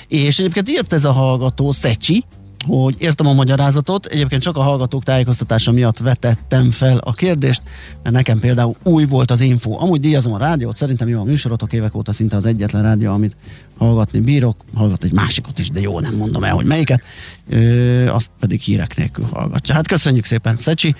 És 0.08 0.40
egyébként 0.40 0.70
írt 0.70 0.94
ez 0.94 1.06
a 1.06 1.12
hallgató, 1.12 1.72
Szecsi, 1.72 2.24
hogy 2.70 2.96
értem 2.98 3.28
a 3.28 3.34
magyarázatot, 3.34 4.06
egyébként 4.06 4.42
csak 4.42 4.58
a 4.58 4.62
hallgatók 4.62 5.04
tájékoztatása 5.04 5.72
miatt 5.72 5.98
vetettem 5.98 6.72
fel 6.72 6.98
a 6.98 7.12
kérdést, 7.12 7.62
mert 8.04 8.16
nekem 8.16 8.40
például 8.40 8.76
új 8.84 9.06
volt 9.06 9.32
az 9.32 9.42
info. 9.42 9.82
Amúgy 9.82 10.00
díjazom 10.00 10.34
a 10.34 10.38
rádiót, 10.38 10.76
szerintem 10.76 11.08
jó 11.08 11.20
a 11.20 11.24
műsorotok, 11.24 11.74
évek 11.74 11.96
óta 11.96 12.14
szinte 12.14 12.36
az 12.36 12.46
egyetlen 12.46 12.82
rádió, 12.82 13.12
amit 13.12 13.36
hallgatni 13.78 14.20
bírok, 14.20 14.58
hallgat 14.74 15.04
egy 15.04 15.14
másikat 15.14 15.60
is, 15.60 15.70
de 15.70 15.80
jó, 15.80 16.00
nem 16.00 16.16
mondom 16.16 16.44
el, 16.44 16.54
hogy 16.54 16.66
melyiket, 16.66 17.02
ö, 17.50 18.08
azt 18.08 18.30
pedig 18.40 18.62
hírek 18.62 18.98
nélkül 18.98 19.26
hallgatja. 19.32 19.74
Hát 19.74 19.88
köszönjük 19.88 20.26
szépen, 20.26 20.58
Szecsi, 20.58 20.96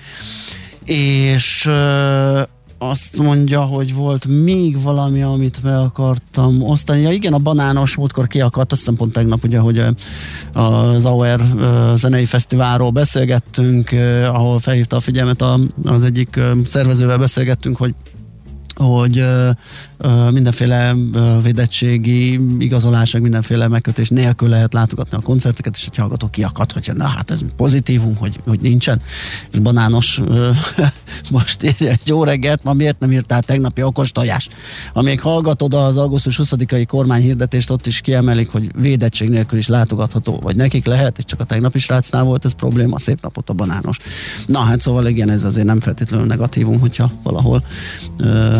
és 0.84 1.66
ö, 1.66 2.42
azt 2.82 3.16
mondja, 3.16 3.60
hogy 3.60 3.94
volt 3.94 4.26
még 4.26 4.82
valami, 4.82 5.22
amit 5.22 5.60
be 5.62 5.78
akartam 5.78 6.62
osztani. 6.62 7.00
Ja 7.00 7.10
igen, 7.10 7.32
a 7.32 7.38
banános 7.38 7.96
múltkor 7.96 8.26
kiakadt, 8.26 8.72
azt 8.72 8.80
hiszem 8.80 8.96
pont 8.96 9.12
tegnap, 9.12 9.44
ugye, 9.44 9.58
hogy 9.58 9.84
az 10.52 11.04
Auer 11.04 11.40
zenei 11.94 12.24
fesztiválról 12.24 12.90
beszélgettünk, 12.90 13.90
ahol 14.26 14.58
felhívta 14.58 14.96
a 14.96 15.00
figyelmet 15.00 15.44
az 15.84 16.04
egyik 16.04 16.40
szervezővel 16.66 17.18
beszélgettünk, 17.18 17.76
hogy 17.76 17.94
hogy 18.74 19.24
mindenféle 20.30 20.94
védettségi 21.42 22.40
igazolás, 22.58 23.12
mindenféle 23.12 23.68
megkötés 23.68 24.08
nélkül 24.08 24.48
lehet 24.48 24.72
látogatni 24.72 25.16
a 25.16 25.20
koncerteket, 25.20 25.76
és 25.76 25.86
egy 25.86 25.96
hallgató 25.96 26.28
kiakad, 26.28 26.72
hogy 26.72 26.90
na 26.94 27.06
hát 27.06 27.30
ez 27.30 27.40
pozitívum, 27.56 28.16
hogy, 28.16 28.40
hogy 28.46 28.60
nincsen. 28.60 29.00
És 29.52 29.58
banános 29.58 30.20
most 31.30 31.62
írja 31.62 31.90
egy 31.90 32.00
jó 32.04 32.24
reggelt, 32.24 32.62
ma 32.64 32.72
miért 32.72 33.00
nem 33.00 33.12
írtál 33.12 33.42
tegnapi 33.42 33.82
okos 33.82 34.12
tojás? 34.12 34.48
Amíg 34.92 35.20
hallgatod 35.20 35.74
az 35.74 35.96
augusztus 35.96 36.40
20-ai 36.42 36.84
kormány 36.88 37.22
hirdetést, 37.22 37.70
ott 37.70 37.86
is 37.86 38.00
kiemelik, 38.00 38.48
hogy 38.48 38.70
védettség 38.80 39.28
nélkül 39.28 39.58
is 39.58 39.68
látogatható, 39.68 40.38
vagy 40.42 40.56
nekik 40.56 40.86
lehet, 40.86 41.18
és 41.18 41.24
csak 41.24 41.40
a 41.40 41.44
tegnapi 41.44 41.78
srácnál 41.78 42.22
volt 42.22 42.44
ez 42.44 42.52
probléma, 42.52 42.98
szép 42.98 43.22
napot 43.22 43.50
a 43.50 43.52
banános. 43.52 43.98
Na 44.46 44.58
hát 44.58 44.80
szóval 44.80 45.06
igen, 45.06 45.30
ez 45.30 45.44
azért 45.44 45.66
nem 45.66 45.80
feltétlenül 45.80 46.26
negatívum, 46.26 46.80
hogyha 46.80 47.10
valahol 47.22 47.64
ö, 48.16 48.59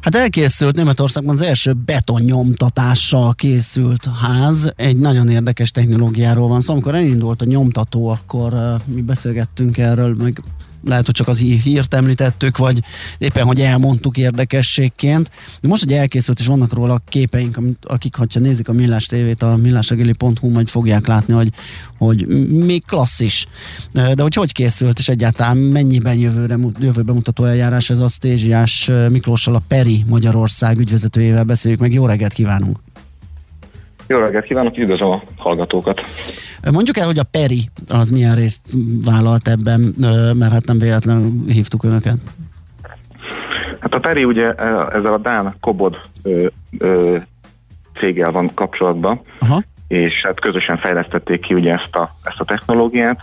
Hát 0.00 0.14
elkészült 0.14 0.76
Németországban 0.76 1.34
az 1.34 1.42
első 1.42 1.72
betonnyomtatással 1.72 3.34
készült 3.34 4.08
ház. 4.20 4.72
Egy 4.76 4.96
nagyon 4.96 5.28
érdekes 5.28 5.70
technológiáról 5.70 6.48
van 6.48 6.60
szó. 6.60 6.66
Szóval, 6.66 6.74
amikor 6.74 6.94
elindult 6.94 7.42
a 7.42 7.44
nyomtató, 7.44 8.08
akkor 8.08 8.52
uh, 8.52 8.80
mi 8.84 9.02
beszélgettünk 9.02 9.78
erről, 9.78 10.14
meg 10.14 10.40
lehet, 10.84 11.06
hogy 11.06 11.14
csak 11.14 11.28
az 11.28 11.38
hírt 11.38 11.94
említettük, 11.94 12.56
vagy 12.56 12.78
éppen, 13.18 13.44
hogy 13.46 13.60
elmondtuk 13.60 14.16
érdekességként. 14.16 15.30
De 15.60 15.68
most, 15.68 15.84
hogy 15.84 15.92
elkészült, 15.92 16.38
és 16.38 16.46
vannak 16.46 16.72
róla 16.72 17.00
képeink, 17.08 17.58
akik, 17.82 18.14
ha 18.14 18.24
nézik 18.32 18.68
a 18.68 18.72
Millás 18.72 19.06
tévét, 19.06 19.42
a 19.42 19.56
millásregeli.hu, 19.56 20.50
majd 20.50 20.68
fogják 20.68 21.06
látni, 21.06 21.34
hogy, 21.34 21.48
hogy 21.98 22.26
még 22.48 22.84
klasszis. 22.86 23.46
De 23.92 24.22
hogy 24.22 24.34
hogy 24.34 24.52
készült, 24.52 24.98
és 24.98 25.08
egyáltalán 25.08 25.56
mennyiben 25.56 26.14
jövőre, 26.14 26.58
jövőbe 26.78 27.12
mutató 27.12 27.44
eljárás 27.44 27.90
ez 27.90 27.98
a 27.98 28.08
Stézsiás 28.08 28.90
Miklóssal, 29.10 29.54
a 29.54 29.62
Peri 29.68 30.04
Magyarország 30.08 30.78
ügyvezetőjével 30.78 31.44
beszéljük 31.44 31.80
meg. 31.80 31.92
Jó 31.92 32.06
reggelt 32.06 32.32
kívánunk! 32.32 32.78
Jó 34.06 34.18
reggelt 34.18 34.44
kívánok, 34.44 34.78
üdvözlöm 34.78 35.10
a 35.10 35.22
hallgatókat! 35.36 36.00
Mondjuk 36.70 36.98
el, 36.98 37.06
hogy 37.06 37.18
a 37.18 37.22
Peri 37.22 37.70
az 37.88 38.10
milyen 38.10 38.34
részt 38.34 38.72
vállalt 39.04 39.48
ebben, 39.48 39.94
mert 40.34 40.52
hát 40.52 40.66
nem 40.66 40.78
véletlenül 40.78 41.30
hívtuk 41.46 41.84
önöket. 41.84 42.16
Hát 43.80 43.94
a 43.94 43.98
Peri 43.98 44.24
ugye 44.24 44.52
ezzel 44.92 45.12
a 45.12 45.18
Dán 45.18 45.56
Kobod 45.60 45.96
ö, 46.22 46.46
ö, 46.78 47.16
céggel 47.98 48.30
van 48.30 48.50
kapcsolatban, 48.54 49.20
Aha. 49.38 49.62
és 49.88 50.22
hát 50.22 50.40
közösen 50.40 50.78
fejlesztették 50.78 51.40
ki 51.40 51.54
ugye 51.54 51.72
ezt 51.72 51.96
a, 51.96 52.10
ezt 52.22 52.40
a 52.40 52.44
technológiát, 52.44 53.20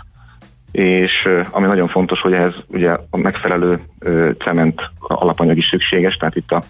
és 0.71 1.28
ami 1.52 1.67
nagyon 1.67 1.88
fontos, 1.88 2.21
hogy 2.21 2.34
ez 2.34 2.54
ugye 2.67 2.91
a 3.10 3.17
megfelelő 3.17 3.80
ö, 4.00 4.32
cement 4.45 4.82
alapanyag 5.00 5.58
is 5.58 5.65
szükséges, 5.65 6.15
tehát 6.15 6.36
itt 6.36 6.52
a, 6.52 6.63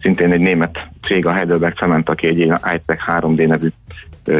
szintén 0.00 0.32
egy 0.32 0.40
német 0.40 0.88
cég, 1.06 1.26
a 1.26 1.32
Heidelberg 1.32 1.76
Cement, 1.76 2.08
aki 2.08 2.26
egy 2.26 2.38
IPEC 2.74 3.00
3D 3.06 3.46
nevű 3.46 3.68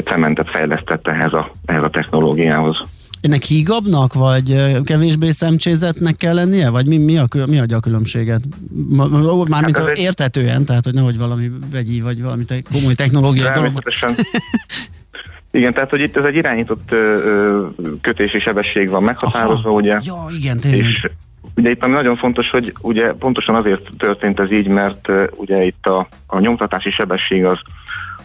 cementet 0.05 0.51
fejlesztett 0.51 1.09
ehhez 1.09 1.33
a, 1.33 1.51
ehhez 1.64 1.83
a 1.83 1.90
technológiához. 1.90 2.85
Ennek 3.21 3.42
hígabbnak, 3.42 4.14
vagy 4.14 4.81
kevésbé 4.85 5.31
szemcsézetnek 5.31 6.16
kell 6.16 6.35
lennie? 6.35 6.71
Vagy 6.71 6.87
mi, 6.87 6.97
mi, 6.97 7.18
a, 7.18 7.27
mi 7.47 7.59
adja 7.59 7.77
a 7.77 7.81
különbséget? 7.81 8.40
Mármint 9.49 9.79
hát 9.79 9.97
értetően, 9.97 10.64
tehát 10.64 10.85
hogy 10.85 10.95
nehogy 10.95 11.18
valami 11.18 11.51
vegyi, 11.71 12.01
vagy 12.01 12.23
valami 12.23 12.45
te, 12.45 12.62
komoly 12.73 12.95
technológiai 12.95 13.51
dolog. 13.55 13.73
Igen, 15.51 15.75
tehát 15.75 15.90
hogy 15.90 16.01
itt 16.01 16.16
ez 16.16 16.25
egy 16.25 16.35
irányított 16.35 16.92
ö, 16.92 17.66
kötési 18.01 18.38
sebesség 18.38 18.88
van 18.88 19.03
meghatározva, 19.03 19.68
Aha. 19.68 19.79
ugye? 19.79 19.99
Ja, 20.03 20.27
igen, 20.38 20.61
tényleg. 20.61 20.81
És 20.81 21.09
ugye 21.57 21.71
itt 21.71 21.85
ami 21.85 21.92
nagyon 21.92 22.16
fontos, 22.16 22.51
hogy 22.51 22.73
ugye 22.81 23.12
pontosan 23.12 23.55
azért 23.55 23.88
történt 23.99 24.40
ez 24.40 24.53
így, 24.53 24.68
mert 24.68 25.09
uh, 25.09 25.25
ugye 25.37 25.64
itt 25.64 25.87
a, 25.87 26.09
a 26.27 26.38
nyomtatási 26.38 26.90
sebesség 26.90 27.45
az, 27.45 27.59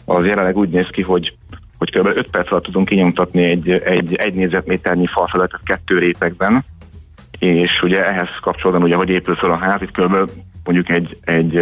az 0.06 0.26
jelenleg 0.26 0.58
úgy 0.58 0.70
néz 0.70 0.88
ki, 0.92 1.02
hogy 1.02 1.34
hogy 1.78 1.92
kb. 1.92 2.06
5 2.06 2.30
perc 2.30 2.52
alatt 2.52 2.64
tudunk 2.64 2.88
kinyomtatni 2.88 3.44
egy, 3.44 3.70
egy, 3.70 4.16
egy 4.16 4.34
négyzetméternyi 4.34 5.08
falfelületet 5.08 5.62
kettő 5.64 5.98
rétegben, 5.98 6.66
és 7.40 7.82
ugye 7.82 8.06
ehhez 8.06 8.30
kapcsolódóan 8.42 8.84
ugye, 8.84 8.96
hogy 8.96 9.10
épül 9.10 9.36
fel 9.36 9.52
a 9.52 9.58
ház, 9.58 9.82
itt 9.82 9.92
kb. 9.92 10.32
mondjuk 10.64 10.90
egy, 10.90 11.18
egy, 11.22 11.56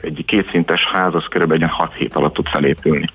egy 0.00 0.24
kétszintes 0.26 0.84
ház, 0.92 1.14
az 1.14 1.24
kb. 1.28 1.52
egy 1.52 1.64
6 1.68 1.94
hét 1.94 2.14
alatt 2.14 2.34
tud 2.34 2.48
felépülni. 2.48 3.08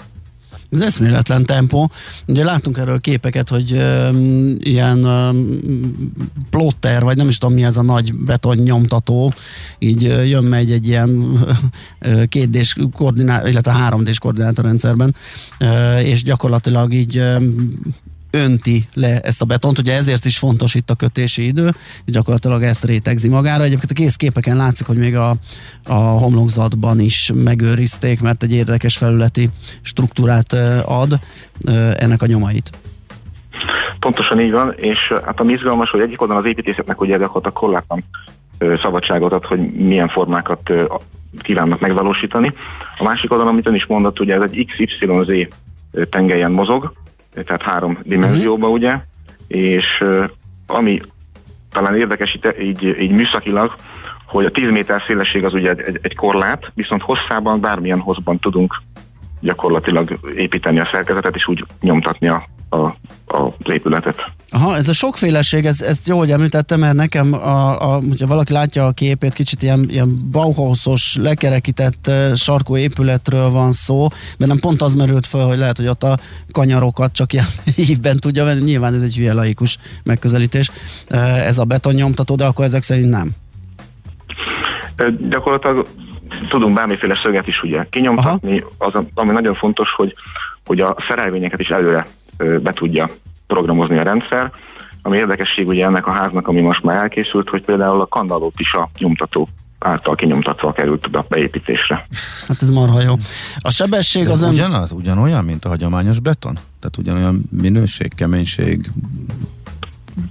Ez 0.72 0.82
eszméletlen 0.82 1.46
tempó. 1.46 1.92
Ugye 2.28 2.44
látunk 2.44 2.78
erről 2.78 3.00
képeket, 3.00 3.50
hogy 3.50 3.72
um, 3.72 4.56
ilyen 4.60 5.06
um, 5.06 5.60
plotter, 6.50 7.04
vagy 7.04 7.18
nem 7.18 7.28
is 7.28 7.38
tudom 7.38 7.56
mi 7.56 7.64
ez 7.64 7.78
a 7.78 7.82
nagy 7.82 8.18
beton 8.18 8.58
nyomtató, 8.58 9.34
így 9.80 10.06
uh, 10.06 10.30
jön 10.30 10.44
megy 10.44 10.72
egy 10.72 10.88
ilyen 10.88 11.10
uh, 12.02 12.24
kétdés 12.24 12.76
koordinát, 12.94 13.48
illetve 13.48 13.90
3D-s 13.90 14.20
koordinátorrendszerben, 14.20 15.16
uh, 15.60 16.08
és 16.08 16.24
gyakorlatilag 16.24 16.94
így 16.94 17.18
um, 17.18 17.80
önti 18.32 18.86
le 18.94 19.20
ezt 19.20 19.42
a 19.42 19.46
betont, 19.46 19.78
ugye 19.78 19.94
ezért 19.94 20.26
is 20.26 20.38
fontos 20.38 20.76
itt 20.76 20.90
a 20.90 20.96
kötési 20.96 21.46
idő, 21.46 21.70
gyakorlatilag 22.06 22.64
ezt 22.64 22.86
rétegzi 22.86 23.30
magára. 23.30 23.64
Egyébként 23.64 23.92
a 23.92 23.94
kész 23.94 24.16
képeken 24.16 24.58
látszik, 24.58 24.88
hogy 24.88 24.98
még 24.98 25.16
a, 25.16 25.36
a 25.84 25.94
homlokzatban 25.94 27.00
is 27.00 27.32
megőrizték, 27.36 28.22
mert 28.22 28.44
egy 28.44 28.54
érdekes 28.54 28.98
felületi 28.98 29.50
struktúrát 29.82 30.54
ad 30.86 31.20
ennek 31.98 32.22
a 32.22 32.26
nyomait. 32.26 32.70
Pontosan 34.00 34.40
így 34.40 34.52
van, 34.52 34.74
és 34.76 35.14
hát 35.26 35.40
a 35.40 35.44
izgalmas, 35.44 35.90
hogy 35.90 36.02
egyik 36.02 36.22
oldalon 36.22 36.44
az 36.44 36.50
építészetnek 36.50 37.02
ugye 37.02 37.18
gyakorlatilag 37.18 37.54
korlátlan 37.54 38.04
szabadságot 38.82 39.34
ad, 39.34 39.46
hogy 39.46 39.72
milyen 39.74 40.08
formákat 40.08 40.72
kívánnak 41.42 41.80
megvalósítani. 41.80 42.54
A 42.98 43.04
másik 43.04 43.32
oldalon, 43.32 43.54
amit 43.54 43.68
ön 43.68 43.76
is 43.76 43.86
mondott, 43.86 44.20
ugye 44.20 44.36
ez 44.36 44.42
egy 44.52 44.66
XYZ 44.66 45.48
tengelyen 46.10 46.52
mozog, 46.52 46.94
tehát 47.34 47.62
három 47.62 48.00
dimenzióba, 48.04 48.68
uh-huh. 48.68 48.74
ugye, 48.74 48.98
és 49.48 50.04
ami 50.68 51.02
talán 51.72 51.96
érdekes 51.96 52.36
így, 52.36 52.56
így, 52.62 53.02
így 53.02 53.12
műszakilag, 53.12 53.76
hogy 54.26 54.46
a 54.46 54.52
10 54.52 54.70
méter 54.70 55.04
szélesség 55.08 55.46
az 55.46 55.54
ugye 55.54 55.74
egy, 55.74 56.00
egy 56.02 56.16
korlát, 56.16 56.72
viszont 56.74 57.02
hosszában 57.02 57.62
bármilyen 57.62 58.00
hozban 58.00 58.40
tudunk 58.40 58.82
gyakorlatilag 59.40 60.20
építeni 60.36 60.80
a 60.80 60.90
szerkezetet, 60.92 61.36
és 61.36 61.48
úgy 61.48 61.66
nyomtatni 61.82 62.28
a, 62.28 62.48
a 62.72 62.96
az 63.32 63.74
épületet. 63.74 64.32
Aha, 64.50 64.76
ez 64.76 64.88
a 64.88 64.94
sokféleség, 64.94 65.66
ez, 65.66 65.82
ezt 65.82 66.08
jó, 66.08 66.18
hogy 66.18 66.32
említettem, 66.32 66.80
mert 66.80 66.96
nekem, 66.96 67.34
a, 67.34 67.94
a, 67.94 68.00
hogyha 68.10 68.28
valaki 68.28 68.54
látja 68.54 68.86
a 68.86 68.92
képét, 68.92 69.34
kicsit 69.34 69.64
ilyen, 69.64 69.86
ilyen 69.90 70.16
Bauhausos, 70.32 71.18
lekerekített 71.22 72.08
uh, 72.08 72.36
sarkó 72.36 72.78
épületről 72.78 73.50
van 73.50 73.72
szó, 73.72 74.08
mert 74.38 74.52
nem 74.52 74.60
pont 74.60 74.82
az 74.82 74.96
merült 74.96 75.28
fel, 75.28 75.46
hogy 75.46 75.58
lehet, 75.58 75.78
hogy 75.78 75.88
ott 75.88 76.04
a 76.04 76.18
kanyarokat 76.52 77.14
csak 77.14 77.34
ilyen 77.34 77.46
hívben 77.88 78.18
tudja 78.18 78.44
venni, 78.44 78.64
nyilván 78.64 78.94
ez 78.94 79.02
egy 79.02 79.16
hülye 79.16 79.34
laikus 79.34 79.78
megközelítés. 80.04 80.72
Uh, 81.12 81.46
ez 81.46 81.58
a 81.58 81.64
betonnyomtató, 81.64 82.36
de 82.36 82.46
akkor 82.46 82.66
ezek 82.66 82.84
szerint 82.84 83.10
nem. 83.10 83.30
Uh, 85.00 85.30
gyakorlatilag 85.30 85.88
tudunk 86.50 86.76
bármiféle 86.76 87.20
szöget 87.24 87.48
is 87.48 87.64
ugye 87.64 87.86
kinyomtatni, 87.90 88.64
az, 88.78 88.94
ami 89.14 89.32
nagyon 89.32 89.56
fontos, 89.56 89.90
hogy, 89.96 90.14
hogy 90.66 90.82
a 90.82 90.96
szerelvényeket 91.08 91.60
is 91.60 91.70
előre 91.70 92.08
be 92.38 92.74
tudja 92.74 93.10
programozni 93.48 93.98
a 93.98 94.04
rendszer. 94.04 94.52
Ami 95.02 95.18
érdekesség 95.18 95.68
ugye 95.68 95.86
ennek 95.86 96.08
a 96.08 96.12
háznak, 96.12 96.48
ami 96.48 96.62
most 96.62 96.84
már 96.84 96.96
elkészült, 96.96 97.50
hogy 97.50 97.66
például 97.66 98.02
a 98.02 98.06
kandallót 98.08 98.60
is 98.60 98.74
a 98.74 98.90
nyomtató 98.98 99.50
által 99.80 100.16
kinyomtatva 100.16 100.72
került 100.72 101.08
a 101.12 101.26
beépítésre. 101.30 102.08
Hát 102.48 102.62
ez 102.62 102.70
marha 102.70 103.02
jó. 103.02 103.14
A 103.60 103.72
sebesség 103.72 104.30
az... 104.30 104.40
Nem... 104.40 104.50
Ugyanaz? 104.50 104.92
Ugyanolyan, 104.92 105.44
mint 105.44 105.66
a 105.66 105.70
hagyományos 105.70 106.20
beton? 106.20 106.54
Tehát 106.54 106.98
ugyanolyan 106.98 107.44
minőség, 107.50 108.14
keménység? 108.16 108.92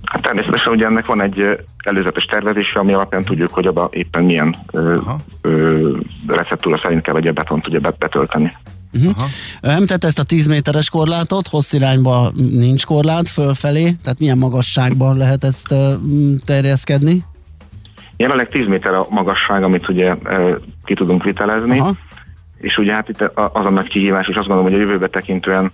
Hát 0.04 0.22
természetesen 0.22 0.72
ugye 0.72 0.86
ennek 0.86 1.06
van 1.06 1.20
egy 1.20 1.64
előzetes 1.84 2.24
tervezése, 2.24 2.78
ami 2.78 2.92
alapján 2.92 3.24
tudjuk, 3.24 3.52
hogy 3.52 3.66
abban 3.66 3.88
éppen 3.90 4.24
milyen 4.24 4.56
ö, 4.70 4.98
ö, 5.40 5.96
receptúra 6.26 6.80
szerint 6.82 7.02
kell, 7.02 7.14
a 7.14 7.32
betont 7.32 7.62
tudja 7.62 7.80
betölteni. 7.98 8.56
Uh-huh. 8.92 9.22
Említett 9.60 10.04
ezt 10.04 10.18
a 10.18 10.22
10 10.22 10.46
méteres 10.46 10.90
korlátot, 10.90 11.48
hossz 11.48 11.72
irányba 11.72 12.32
nincs 12.34 12.84
korlát, 12.84 13.28
fölfelé, 13.28 13.96
tehát 14.02 14.18
milyen 14.18 14.38
magasságban 14.38 15.16
lehet 15.16 15.44
ezt 15.44 15.72
uh, 15.72 15.92
terjeszkedni? 16.44 17.24
Jelenleg 18.16 18.48
10 18.48 18.66
méter 18.66 18.94
a 18.94 19.06
magasság, 19.10 19.62
amit 19.62 19.88
ugye 19.88 20.14
uh, 20.14 20.56
ki 20.84 20.94
tudunk 20.94 21.24
vitelezni, 21.24 21.78
Aha. 21.78 21.94
és 22.58 22.78
ugye 22.78 22.94
hát 22.94 23.08
itt 23.08 23.20
az 23.34 23.64
a 23.64 23.70
nagy 23.70 23.88
kihívás, 23.88 24.28
és 24.28 24.36
azt 24.36 24.46
gondolom, 24.46 24.72
hogy 24.72 24.80
a 24.80 24.84
jövőbe 24.84 25.08
tekintően 25.08 25.72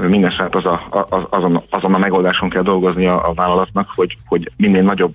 minden 0.00 0.32
az 0.50 0.64
a, 0.64 1.06
az, 1.10 1.22
azon, 1.30 1.62
azon 1.70 1.94
a 1.94 1.98
megoldáson 1.98 2.48
kell 2.48 2.62
dolgozni 2.62 3.06
a, 3.06 3.28
a 3.28 3.34
vállalatnak, 3.34 3.88
hogy, 3.94 4.16
hogy 4.26 4.50
minél 4.56 4.82
nagyobb 4.82 5.14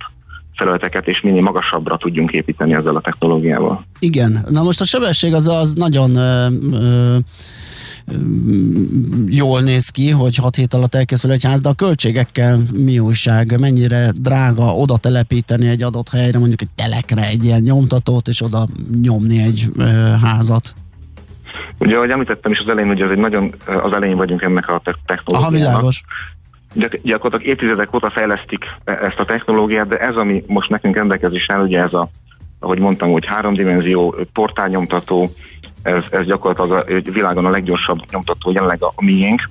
felületeket 0.60 1.08
és 1.08 1.22
minél 1.22 1.42
magasabbra 1.42 1.98
tudjunk 1.98 2.32
építeni 2.32 2.74
ezzel 2.74 2.96
a 2.96 3.00
technológiával. 3.00 3.86
Igen, 4.00 4.46
na 4.50 4.64
most 4.64 4.82
a 4.82 4.86
sebesség 4.86 5.34
az, 5.34 5.48
az 5.48 5.74
nagyon 5.74 6.16
ö, 6.16 6.48
ö, 6.72 7.18
jól 9.28 9.62
néz 9.62 9.90
ki, 9.90 10.10
hogy 10.10 10.36
6 10.36 10.56
hét 10.56 10.74
alatt 10.74 10.96
elkészül 10.96 11.32
egy 11.32 11.44
ház, 11.44 11.62
de 11.62 11.70
a 11.70 11.74
költségekkel 11.74 12.62
mi 12.74 13.00
újság, 13.00 13.60
mennyire 13.60 14.12
drága 14.16 14.76
oda 14.76 14.98
telepíteni 14.98 15.68
egy 15.68 15.84
adott 15.84 16.10
helyre, 16.10 16.40
mondjuk 16.40 16.62
egy 16.62 16.70
telekre 16.76 17.28
egy 17.28 17.44
ilyen 17.44 17.62
nyomtatót, 17.62 18.28
és 18.28 18.42
oda 18.42 18.68
nyomni 19.02 19.42
egy 19.42 19.70
ö, 19.78 19.84
házat? 20.22 20.74
Ugye, 21.80 21.96
ahogy 21.96 22.10
említettem 22.10 22.52
is 22.52 22.60
az 22.60 22.68
elején, 22.68 22.90
hogy 22.90 23.02
ez 23.02 23.10
egy 23.10 23.18
nagyon 23.18 23.54
az 23.84 23.92
elején 23.92 24.18
vagyunk 24.18 24.42
ennek 24.42 24.70
a 24.70 24.82
technológiának. 25.06 25.58
Aha, 25.58 25.72
világos 25.72 26.04
gyakorlatilag 27.02 27.54
évtizedek 27.54 27.94
óta 27.94 28.10
fejlesztik 28.10 28.66
e- 28.84 29.00
ezt 29.02 29.20
a 29.20 29.26
technológiát, 29.26 29.88
de 29.88 29.98
ez, 29.98 30.16
ami 30.16 30.44
most 30.48 30.70
nekünk 30.70 30.96
rendelkezésre 30.96 31.54
áll, 31.54 31.64
ugye 31.64 31.82
ez 31.82 31.94
a, 31.94 32.10
ahogy 32.60 32.80
mondtam, 32.80 33.12
hogy 33.12 33.26
háromdimenzió 33.26 34.16
portálnyomtató, 34.34 35.32
ez, 35.84 36.04
ez 36.10 36.26
gyakorlatilag 36.26 36.72
a 36.72 37.12
világon 37.12 37.46
a 37.46 37.50
leggyorsabb 37.50 38.00
nyomtató 38.12 38.52
jelenleg 38.52 38.84
a, 38.84 38.92
a 38.96 39.04
miénk, 39.04 39.50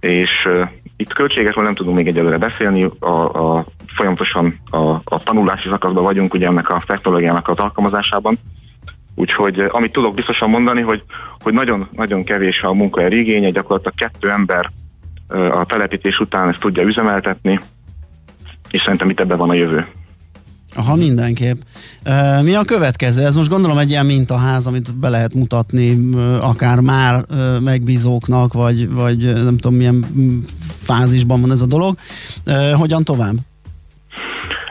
és 0.00 0.30
uh, 0.44 0.68
itt 0.96 1.12
költségesről 1.12 1.64
nem 1.64 1.74
tudunk 1.74 1.96
még 1.96 2.06
egyelőre 2.06 2.38
beszélni, 2.38 2.90
a, 2.98 3.08
a, 3.08 3.64
folyamatosan 3.86 4.60
a, 4.70 4.78
a 5.04 5.22
tanulási 5.24 5.68
szakaszban 5.68 6.02
vagyunk 6.02 6.34
ugye 6.34 6.46
ennek 6.46 6.70
a 6.70 6.82
technológiának 6.86 7.48
az 7.48 7.58
alkalmazásában, 7.58 8.38
úgyhogy 9.14 9.60
amit 9.68 9.92
tudok 9.92 10.14
biztosan 10.14 10.50
mondani, 10.50 10.80
hogy, 10.80 11.02
hogy 11.42 11.52
nagyon, 11.52 11.88
nagyon 11.92 12.24
kevés 12.24 12.62
a 12.62 12.74
munkaerő 12.74 13.18
igénye, 13.18 13.50
gyakorlatilag 13.50 13.94
kettő 13.94 14.30
ember 14.30 14.70
a 15.28 15.64
telepítés 15.64 16.18
után 16.18 16.48
ezt 16.48 16.60
tudja 16.60 16.82
üzemeltetni, 16.82 17.60
és 18.70 18.82
szerintem 18.82 19.10
itt 19.10 19.20
ebben 19.20 19.38
van 19.38 19.50
a 19.50 19.54
jövő. 19.54 19.86
Aha, 20.74 20.94
mindenképp. 20.94 21.60
Mi 22.42 22.54
a 22.54 22.64
következő? 22.64 23.24
Ez 23.24 23.36
most 23.36 23.48
gondolom 23.48 23.78
egy 23.78 23.90
ilyen 23.90 24.06
mintaház, 24.06 24.66
amit 24.66 24.94
be 24.94 25.08
lehet 25.08 25.34
mutatni 25.34 26.14
akár 26.40 26.80
már 26.80 27.24
megbízóknak, 27.60 28.52
vagy, 28.52 28.90
vagy 28.90 29.32
nem 29.32 29.56
tudom 29.56 29.76
milyen 29.76 30.04
fázisban 30.78 31.40
van 31.40 31.50
ez 31.50 31.60
a 31.60 31.66
dolog. 31.66 31.96
Hogyan 32.74 33.04
tovább? 33.04 33.34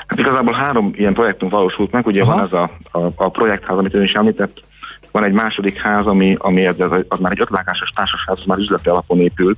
Hát 0.08 0.20
igazából 0.20 0.54
három 0.54 0.92
ilyen 0.96 1.14
projektünk 1.14 1.52
valósult 1.52 1.92
meg. 1.92 2.06
Ugye 2.06 2.22
Aha. 2.22 2.36
van 2.36 2.44
az 2.44 2.54
a, 2.54 2.98
a, 3.00 3.12
a 3.16 3.30
projektház, 3.30 3.78
amit 3.78 3.94
ön 3.94 4.04
is 4.04 4.14
említett, 4.14 4.64
van 5.12 5.24
egy 5.24 5.34
második 5.34 5.78
ház, 5.78 6.06
ami, 6.06 6.36
ami 6.40 6.66
ez, 6.66 6.80
az, 6.80 7.06
az 7.08 7.20
már 7.20 7.32
egy 7.32 7.42
ötlákásos 7.42 7.90
társasház, 7.90 8.38
az 8.40 8.46
már 8.46 8.58
üzleti 8.58 8.90
alapon 8.90 9.20
épült, 9.20 9.58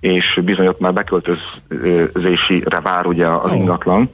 és 0.00 0.40
bizony 0.44 0.66
ott 0.66 0.80
már 0.80 0.92
beköltözésére 0.92 2.80
vár 2.80 3.06
ugye 3.06 3.26
az 3.26 3.52
ingatlan, 3.52 4.10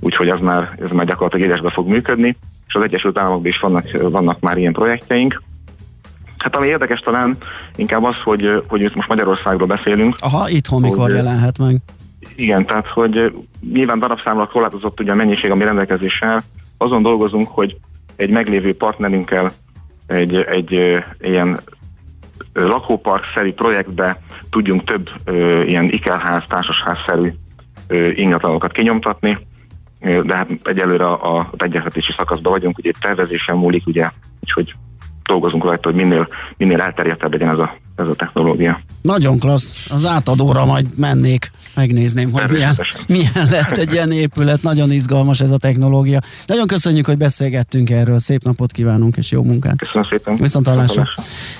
úgyhogy 0.00 0.28
az 0.28 0.40
már, 0.40 0.78
ez 0.82 0.90
már 0.90 1.06
gyakorlatilag 1.06 1.46
élesbe 1.46 1.70
fog 1.70 1.88
működni, 1.88 2.36
és 2.66 2.74
az 2.74 2.82
Egyesült 2.82 3.18
Államokban 3.18 3.50
is 3.50 3.60
vannak, 3.60 3.86
vannak 4.02 4.40
már 4.40 4.58
ilyen 4.58 4.72
projektjeink. 4.72 5.42
Hát 6.38 6.56
ami 6.56 6.66
érdekes 6.66 7.00
talán 7.00 7.36
inkább 7.76 8.04
az, 8.04 8.16
hogy, 8.24 8.62
hogy 8.66 8.80
itt 8.80 8.94
most 8.94 9.08
Magyarországról 9.08 9.66
beszélünk. 9.66 10.16
Aha, 10.20 10.48
itthon 10.48 10.80
mikor 10.80 11.06
hogy, 11.06 11.14
jelenhet 11.14 11.58
meg? 11.58 11.76
Igen, 12.34 12.66
tehát 12.66 12.86
hogy 12.86 13.32
nyilván 13.72 13.98
darabszámra 13.98 14.46
korlátozott 14.46 15.00
ugye 15.00 15.12
a 15.12 15.14
mennyiség, 15.14 15.50
ami 15.50 15.64
rendelkezéssel. 15.64 16.42
Azon 16.76 17.02
dolgozunk, 17.02 17.48
hogy 17.48 17.76
egy 18.16 18.30
meglévő 18.30 18.76
partnerünkkel 18.76 19.52
egy, 20.06 20.36
egy 20.36 21.02
ilyen 21.20 21.60
lakópark-szerű 22.52 23.52
projektbe 23.52 24.18
tudjunk 24.50 24.84
több 24.84 25.10
ilyen 25.66 25.84
ikerház, 25.84 26.42
társasház-szerű 26.48 27.32
ingatlanokat 28.14 28.72
kinyomtatni, 28.72 29.38
de 30.00 30.36
hát 30.36 30.48
egyelőre 30.64 31.06
a, 31.06 31.38
a 31.38 31.50
egyeztetési 31.56 32.12
szakaszban 32.16 32.52
vagyunk, 32.52 32.78
ugye 32.78 32.92
tervezésen 33.00 33.56
múlik, 33.56 33.86
ugye, 33.86 34.10
úgyhogy 34.40 34.74
dolgozunk 35.22 35.64
rajta, 35.64 35.88
hogy 35.88 35.98
minél, 35.98 36.28
minél 36.56 36.80
elterjedtebb 36.80 37.32
legyen 37.32 37.50
ez 37.50 37.58
a, 37.58 37.76
ez 38.00 38.08
a 38.08 38.14
technológia. 38.14 38.80
Nagyon 39.02 39.38
klassz, 39.38 39.90
az 39.90 40.06
átadóra 40.06 40.64
majd 40.64 40.86
mennék 40.96 41.50
megnézném, 41.74 42.32
hogy 42.32 42.50
milyen, 42.50 42.78
milyen 43.06 43.48
lett 43.50 43.76
egy 43.76 43.92
ilyen 43.92 44.12
épület. 44.12 44.62
Nagyon 44.62 44.90
izgalmas 44.92 45.40
ez 45.40 45.50
a 45.50 45.56
technológia. 45.56 46.20
Nagyon 46.46 46.66
köszönjük, 46.66 47.06
hogy 47.06 47.16
beszélgettünk 47.16 47.90
erről. 47.90 48.18
Szép 48.18 48.42
napot 48.42 48.72
kívánunk, 48.72 49.16
és 49.16 49.30
jó 49.30 49.42
munkát. 49.42 49.78
Köszönöm 49.78 50.06
szépen. 50.10 50.34
Viszont 50.34 50.66
hallásra. 50.66 51.08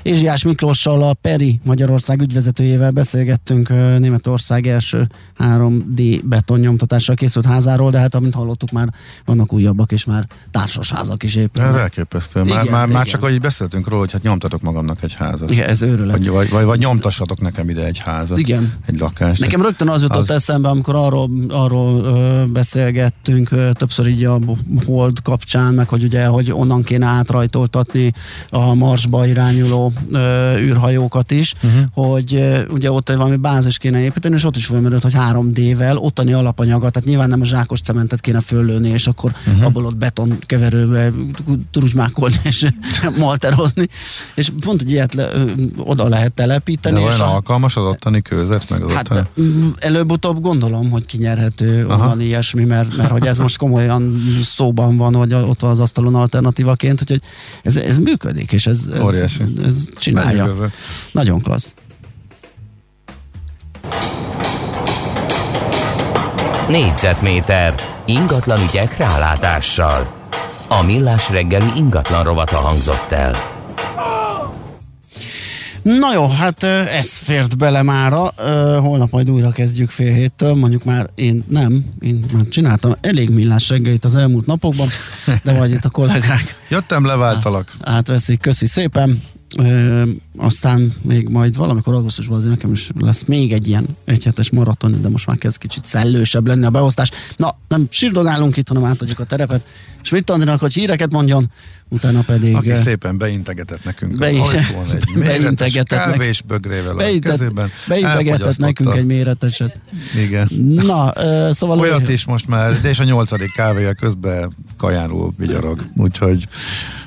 Ézsiás 0.03 0.44
Miklóssal, 0.44 1.03
a 1.03 1.14
Peri 1.14 1.61
Magyarország 1.64 2.20
ügyvezetőjével 2.20 2.90
beszélgettünk 2.90 3.68
Németország 3.98 4.66
első 4.66 5.07
3D 5.38 6.20
betonnyomtatással 6.24 7.14
készült 7.14 7.46
házáról, 7.46 7.90
de 7.90 7.98
hát 7.98 8.14
amint 8.14 8.35
hallottuk 8.35 8.70
már 8.70 8.88
vannak 9.24 9.53
újabbak, 9.53 9.92
és 9.92 10.05
már 10.05 10.26
társasházak 10.50 11.22
is 11.22 11.35
épülnek. 11.35 11.74
Ez 11.74 11.81
elképesztő. 11.81 12.42
Már, 12.42 12.48
igen, 12.48 12.72
már, 12.72 12.85
igen. 12.85 12.96
már 12.96 13.07
csak 13.07 13.22
ahogy 13.22 13.40
beszéltünk 13.40 13.88
róla, 13.88 14.00
hogy 14.00 14.12
hát 14.12 14.22
nyomtatok 14.22 14.61
magamnak 14.61 15.03
egy 15.03 15.14
házat. 15.14 15.50
Igen, 15.50 15.68
ez 15.68 15.83
őrület. 15.83 16.16
Vagy, 16.16 16.29
vagy, 16.31 16.51
vagy, 16.51 16.64
vagy 16.64 16.79
nyomtassatok 16.79 17.40
nekem 17.40 17.69
ide 17.69 17.85
egy 17.85 17.99
házat. 17.99 18.38
Igen. 18.38 18.73
Egy 18.87 18.99
lakást. 18.99 19.40
Nekem 19.40 19.62
rögtön 19.62 19.88
az 19.88 20.03
jutott 20.03 20.31
az... 20.31 20.31
eszembe, 20.31 20.69
amikor 20.69 20.95
arról, 20.95 21.31
arról 21.49 22.05
ö, 22.05 22.45
beszélgettünk 22.47 23.51
ö, 23.51 23.71
többször 23.73 24.07
így 24.07 24.25
a 24.25 24.38
hold 24.87 25.23
kapcsán, 25.23 25.75
meg 25.75 25.88
hogy 25.88 26.05
ugye, 26.05 26.27
hogy 26.27 26.53
onnan 26.53 26.83
kéne 26.83 27.07
átrajtoltatni 27.07 28.12
a 28.51 28.75
Marsba 28.75 29.27
irányuló 29.27 29.93
ö, 30.12 30.57
űrhajókat 30.59 31.31
is, 31.31 31.55
uh-huh. 31.62 31.83
hogy 31.93 32.35
ö, 32.35 32.61
ugye 32.69 32.93
ott 32.93 33.09
valami 33.09 33.37
bázis 33.37 33.79
kéne 33.79 34.01
építeni, 34.01 34.35
és 34.35 34.45
ott 34.45 34.57
is 34.57 34.66
fölmerült, 34.66 35.03
hogy 35.03 35.14
3D-vel, 35.16 35.97
ottani 35.97 36.33
alapanyaga, 36.33 36.90
tehát 36.90 37.09
nyilván 37.09 37.29
nem 37.29 37.40
a 37.40 37.45
zsákos 37.45 37.81
cementet 37.81 38.21
kéne 38.21 38.40
föllőni, 38.40 38.88
és 38.88 39.07
akkor 39.07 39.33
uh-huh. 39.47 39.64
abból 39.64 39.85
ott 39.85 39.97
beton 39.97 40.38
keverőbe 40.47 41.12
trugymákolni 41.71 42.40
és 42.43 42.66
malterozni, 43.19 43.88
és 44.35 44.51
pont, 44.61 44.83
hogy 44.83 44.90
ilyet 44.90 45.14
le, 45.14 45.29
oda 45.77 46.09
lehet 46.09 46.19
telepíteni. 46.28 47.00
De 47.00 47.06
olyan 47.06 47.20
alkalmas 47.20 47.76
az 47.76 47.85
ottani 47.85 48.22
kőzet, 48.22 48.70
meg 48.70 48.83
az 48.83 48.92
hát, 48.92 49.11
ottani... 49.11 49.28
előbb-utóbb 49.78 50.40
gondolom, 50.40 50.90
hogy 50.90 51.06
kinyerhető 51.06 51.87
Aha. 51.87 52.02
onnan 52.02 52.20
ilyesmi, 52.20 52.64
mert, 52.64 52.96
mert 52.96 53.11
hogy 53.11 53.26
ez 53.26 53.38
most 53.38 53.59
komolyan 53.59 54.22
szóban 54.42 54.96
van, 54.96 55.14
hogy 55.14 55.35
ott 55.35 55.61
van 55.61 55.70
az 55.70 55.80
asztalon 55.80 56.14
alternatívaként, 56.14 57.02
hogy 57.06 57.20
ez, 57.62 57.76
ez 57.76 57.98
működik, 57.98 58.52
és 58.52 58.66
ez, 58.66 58.80
ez, 58.94 59.14
ez, 59.14 59.30
ez 59.64 59.88
csinálja. 59.98 60.54
Nagyon 61.12 61.42
klassz. 61.42 61.74
Négyzetméter 66.68 67.74
ingatlan 68.04 68.62
ügyek 68.62 68.96
rálátással. 68.96 70.12
A 70.68 70.83
millás 70.83 71.30
reggeli 71.30 71.70
ingatlan 71.76 72.24
rovata 72.24 72.56
hangzott 72.56 73.12
el. 73.12 73.50
Na 75.83 76.12
jó, 76.14 76.29
hát 76.29 76.62
ez 76.62 77.19
fért 77.19 77.57
bele 77.57 77.83
mára. 77.83 78.33
Holnap 78.81 79.11
majd 79.11 79.31
újra 79.31 79.51
kezdjük 79.51 79.90
fél 79.90 80.12
héttől. 80.12 80.55
Mondjuk 80.55 80.85
már 80.85 81.11
én 81.14 81.45
nem, 81.49 81.85
én 82.01 82.25
már 82.33 82.49
csináltam 82.49 82.95
elég 83.01 83.31
millás 83.31 83.69
reggelit 83.69 84.05
az 84.05 84.14
elmúlt 84.14 84.47
napokban, 84.47 84.88
de 85.43 85.53
vagy 85.53 85.71
itt 85.71 85.85
a 85.85 85.90
kollégák. 85.90 86.55
Jöttem, 86.69 87.05
leváltalak. 87.05 87.73
Át, 87.81 87.97
átveszik, 87.97 88.40
köszi 88.40 88.66
szépen. 88.66 89.23
Ö, 89.59 90.03
aztán 90.37 90.95
még 91.03 91.29
majd 91.29 91.57
valamikor 91.57 91.95
augusztusban 91.95 92.37
azért 92.37 92.51
nekem 92.51 92.73
is 92.73 92.91
lesz 92.99 93.25
még 93.25 93.53
egy 93.53 93.69
ilyen 93.69 93.87
egyhetes 94.05 94.51
maraton, 94.51 95.01
de 95.03 95.09
most 95.09 95.27
már 95.27 95.39
kezd 95.39 95.59
kicsit 95.59 95.85
szellősebb 95.85 96.47
lenni 96.47 96.65
a 96.65 96.71
beosztás. 96.71 97.11
Na, 97.37 97.57
nem 97.69 97.87
sírdogálunk 97.91 98.57
itt, 98.57 98.69
hanem 98.69 98.85
átadjuk 98.85 99.19
a 99.19 99.25
terepet. 99.25 99.65
És 100.03 100.11
mit 100.11 100.25
tanulnak, 100.25 100.61
hogy 100.61 100.75
híreket 100.75 101.13
mondjon, 101.13 101.51
utána 101.89 102.23
pedig... 102.23 102.55
Aki 102.55 102.75
szépen 102.75 103.19
beintegetett 103.19 103.85
nekünk 103.85 104.17
be, 104.17 104.27
az 104.27 104.55
ajtón 104.55 104.91
egy 104.91 105.15
méretes 105.25 105.83
kávés 105.85 106.43
bögrével 106.43 106.99
a 106.99 107.19
kezében. 107.21 107.71
Beintegetett 107.89 108.59
nekünk 108.59 108.95
egy 108.95 109.07
méreteset. 109.07 109.81
Igen. 110.17 110.49
Na, 110.75 111.13
uh, 111.17 111.51
szóval... 111.51 111.79
Olyat 111.79 112.09
is 112.09 112.25
most 112.25 112.47
már, 112.47 112.81
de 112.81 112.89
és 112.89 112.99
a 112.99 113.05
nyolcadik 113.05 113.53
kávéja 113.53 113.95
közben 113.95 114.57
kajánul 114.77 115.33
vigyarog. 115.37 115.85
Úgyhogy 115.97 116.49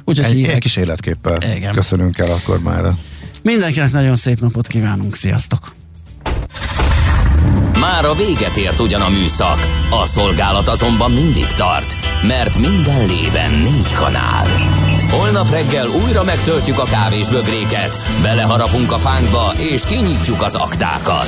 Úgyhogy 0.05 0.25
egy, 0.25 0.43
egy 0.43 0.59
kis 0.59 0.75
életképpel 0.75 1.55
Igen. 1.55 1.73
köszönünk 1.73 2.17
el 2.17 2.31
akkor 2.31 2.59
már. 2.59 2.91
Mindenkinek 3.41 3.91
nagyon 3.91 4.15
szép 4.15 4.39
napot 4.39 4.67
kívánunk, 4.67 5.15
sziasztok! 5.15 5.75
Már 7.79 8.05
a 8.05 8.13
véget 8.13 8.57
ért 8.57 8.79
ugyan 8.79 9.01
a 9.01 9.09
műszak, 9.09 9.67
a 9.89 10.05
szolgálat 10.05 10.67
azonban 10.67 11.11
mindig 11.11 11.45
tart, 11.45 11.97
mert 12.27 12.57
minden 12.57 13.05
lében 13.05 13.51
négy 13.51 13.93
kanál. 13.93 14.47
Hol 15.09 15.19
Holnap 15.19 15.49
reggel 15.49 15.87
újra 15.87 16.23
megtöltjük 16.23 16.79
a 16.79 16.83
kávés 16.83 17.27
bögréket, 17.27 17.97
beleharapunk 18.21 18.91
a 18.91 18.97
fánkba 18.97 19.53
és 19.57 19.81
kinyitjuk 19.85 20.41
az 20.41 20.55
aktákat. 20.55 21.27